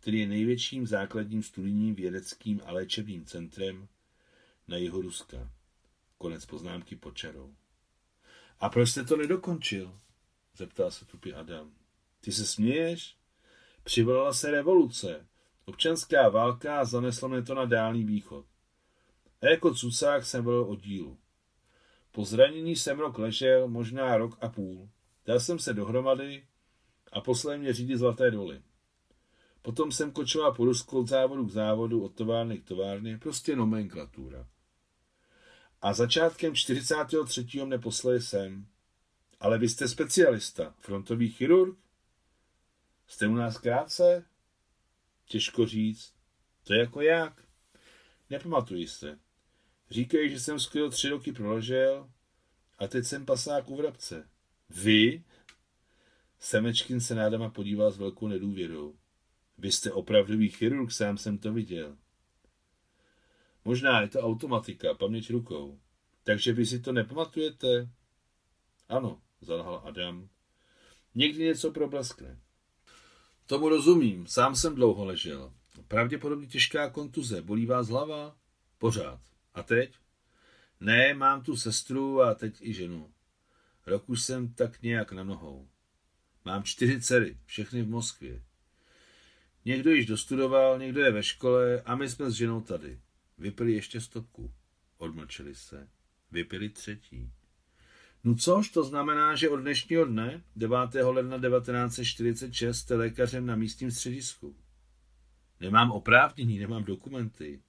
který 0.00 0.20
je 0.20 0.26
největším 0.26 0.86
základním 0.86 1.42
studijním 1.42 1.94
vědeckým 1.94 2.60
a 2.64 2.72
léčebným 2.72 3.24
centrem 3.24 3.88
na 4.68 4.76
jihu 4.76 5.02
Ruska. 5.02 5.50
Konec 6.18 6.46
poznámky 6.46 6.96
počarou. 6.96 7.54
A 8.60 8.68
proč 8.68 8.90
jste 8.90 9.04
to 9.04 9.16
nedokončil? 9.16 9.98
Zeptal 10.56 10.90
se 10.90 11.04
tupě 11.04 11.34
Adam. 11.34 11.72
Ty 12.20 12.32
se 12.32 12.46
směješ? 12.46 13.16
Přivolala 13.84 14.32
se 14.32 14.50
revoluce, 14.50 15.26
občanská 15.64 16.28
válka 16.28 16.80
a 16.80 16.84
zaneslo 16.84 17.28
mě 17.28 17.42
to 17.42 17.54
na 17.54 17.64
dálný 17.64 18.04
východ. 18.04 18.46
A 19.42 19.46
jako 19.46 19.74
cucák 19.74 20.26
jsem 20.26 20.44
byl 20.44 20.64
oddílu. 20.68 21.18
Po 22.12 22.24
zranění 22.24 22.76
jsem 22.76 23.00
rok 23.00 23.18
ležel, 23.18 23.68
možná 23.68 24.16
rok 24.16 24.38
a 24.40 24.48
půl. 24.48 24.88
Dal 25.26 25.40
jsem 25.40 25.58
se 25.58 25.74
dohromady 25.74 26.46
a 27.12 27.20
poslal 27.20 27.58
mě 27.58 27.72
řídit 27.72 27.96
Zlaté 27.96 28.30
doly. 28.30 28.62
Potom 29.62 29.92
jsem 29.92 30.12
kočoval 30.12 30.54
po 30.54 30.64
Rusku 30.64 30.98
od 30.98 31.08
závodu 31.08 31.46
k 31.46 31.50
závodu, 31.50 32.04
od 32.04 32.14
továrny 32.14 32.58
k 32.58 32.64
továrně, 32.64 33.18
prostě 33.18 33.56
nomenklatura. 33.56 34.46
A 35.82 35.92
začátkem 35.92 36.54
43. 36.54 37.46
mne 37.64 37.78
poslali 37.78 38.22
sem. 38.22 38.66
Ale 39.42 39.58
vy 39.58 39.68
jste 39.68 39.88
specialista, 39.88 40.74
frontový 40.78 41.30
chirurg? 41.30 41.78
Jste 43.06 43.26
u 43.26 43.34
nás 43.34 43.58
krátce? 43.58 44.24
Těžko 45.24 45.66
říct. 45.66 46.14
To 46.64 46.74
je 46.74 46.80
jako 46.80 47.00
jak? 47.00 47.44
Nepamatuji 48.30 48.88
se. 48.88 49.18
Říkají, 49.90 50.30
že 50.30 50.40
jsem 50.40 50.60
skoro 50.60 50.90
tři 50.90 51.08
roky 51.08 51.32
proležel 51.32 52.10
a 52.78 52.86
teď 52.86 53.04
jsem 53.04 53.26
pasák 53.26 53.68
u 53.68 53.76
vrabce. 53.76 54.28
Vy? 54.70 55.24
Semečkin 56.38 57.00
se 57.00 57.14
na 57.14 57.26
Adama 57.26 57.50
podíval 57.50 57.90
s 57.90 57.98
velkou 57.98 58.28
nedůvěrou. 58.28 58.98
Vy 59.58 59.72
jste 59.72 59.92
opravdový 59.92 60.48
chirurg, 60.48 60.92
sám 60.92 61.18
jsem 61.18 61.38
to 61.38 61.52
viděl. 61.52 61.96
Možná 63.64 64.00
je 64.00 64.08
to 64.08 64.20
automatika, 64.20 64.94
paměť 64.94 65.30
rukou. 65.30 65.80
Takže 66.24 66.52
vy 66.52 66.66
si 66.66 66.80
to 66.80 66.92
nepamatujete? 66.92 67.90
Ano, 68.88 69.22
zalhal 69.42 69.82
Adam. 69.84 70.28
Někdy 71.14 71.44
něco 71.44 71.70
probleskne. 71.70 72.38
Tomu 73.46 73.68
rozumím, 73.68 74.26
sám 74.26 74.56
jsem 74.56 74.74
dlouho 74.74 75.04
ležel. 75.04 75.52
Pravděpodobně 75.88 76.46
těžká 76.46 76.90
kontuze, 76.90 77.42
bolí 77.42 77.66
vás 77.66 77.88
hlava? 77.88 78.36
Pořád. 78.78 79.20
A 79.54 79.62
teď? 79.62 79.94
Ne, 80.80 81.14
mám 81.14 81.42
tu 81.42 81.56
sestru 81.56 82.22
a 82.22 82.34
teď 82.34 82.56
i 82.60 82.74
ženu. 82.74 83.10
Rok 83.86 84.08
už 84.08 84.22
jsem 84.22 84.54
tak 84.54 84.82
nějak 84.82 85.12
na 85.12 85.24
nohou. 85.24 85.68
Mám 86.44 86.62
čtyři 86.62 87.00
dcery, 87.00 87.38
všechny 87.46 87.82
v 87.82 87.88
Moskvě. 87.88 88.42
Někdo 89.64 89.90
již 89.90 90.06
dostudoval, 90.06 90.78
někdo 90.78 91.00
je 91.00 91.12
ve 91.12 91.22
škole 91.22 91.82
a 91.84 91.96
my 91.96 92.08
jsme 92.08 92.30
s 92.30 92.34
ženou 92.34 92.60
tady. 92.60 93.00
Vypili 93.38 93.72
ještě 93.72 94.00
stopku. 94.00 94.52
Odmlčeli 94.98 95.54
se. 95.54 95.88
Vypili 96.30 96.68
třetí. 96.68 97.32
No 98.24 98.34
což, 98.34 98.70
to 98.70 98.84
znamená, 98.84 99.34
že 99.34 99.48
od 99.48 99.56
dnešního 99.56 100.04
dne, 100.04 100.42
9. 100.56 100.76
ledna 100.94 101.38
1946, 101.38 102.78
jste 102.78 102.94
lékařem 102.94 103.46
na 103.46 103.56
místním 103.56 103.90
středisku. 103.90 104.56
Nemám 105.60 105.90
oprávnění, 105.90 106.58
nemám 106.58 106.84
dokumenty. 106.84 107.62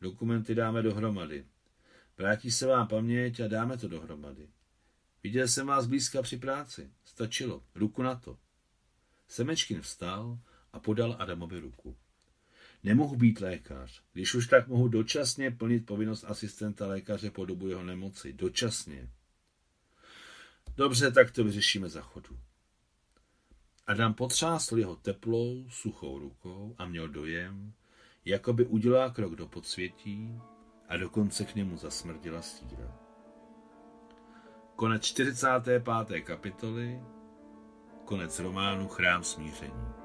Dokumenty 0.00 0.54
dáme 0.54 0.82
dohromady. 0.82 1.44
Vrátí 2.18 2.50
se 2.50 2.66
vám 2.66 2.88
paměť 2.88 3.40
a 3.40 3.48
dáme 3.48 3.76
to 3.78 3.88
dohromady. 3.88 4.48
Viděl 5.22 5.48
jsem 5.48 5.66
vás 5.66 5.86
blízka 5.86 6.22
při 6.22 6.36
práci. 6.36 6.90
Stačilo. 7.04 7.62
Ruku 7.74 8.02
na 8.02 8.14
to. 8.14 8.38
Semečkin 9.28 9.80
vstal 9.80 10.38
a 10.72 10.80
podal 10.80 11.16
Adamovi 11.18 11.60
ruku. 11.60 11.96
Nemohu 12.84 13.16
být 13.16 13.40
lékař, 13.40 14.02
když 14.12 14.34
už 14.34 14.46
tak 14.46 14.68
mohu 14.68 14.88
dočasně 14.88 15.50
plnit 15.50 15.86
povinnost 15.86 16.24
asistenta 16.24 16.86
lékaře 16.86 17.30
po 17.30 17.44
dobu 17.44 17.68
jeho 17.68 17.84
nemoci. 17.84 18.32
Dočasně. 18.32 19.08
Dobře, 20.76 21.12
tak 21.12 21.30
to 21.30 21.44
vyřešíme 21.44 21.88
za 21.88 22.00
chodu. 22.00 22.38
Adam 23.86 24.14
potřásl 24.14 24.78
jeho 24.78 24.96
teplou, 24.96 25.66
suchou 25.70 26.18
rukou 26.18 26.74
a 26.78 26.86
měl 26.86 27.08
dojem, 27.08 27.72
jako 28.24 28.52
by 28.52 28.66
udělal 28.66 29.10
krok 29.10 29.36
do 29.36 29.46
podsvětí 29.46 30.40
a 30.88 30.96
dokonce 30.96 31.44
k 31.44 31.54
němu 31.54 31.76
zasmrdila 31.76 32.42
stíra. 32.42 32.98
Konec 34.76 35.04
45. 35.04 35.82
kapitoly, 36.22 37.00
konec 38.04 38.38
románu 38.38 38.88
Chrám 38.88 39.24
smíření. 39.24 40.01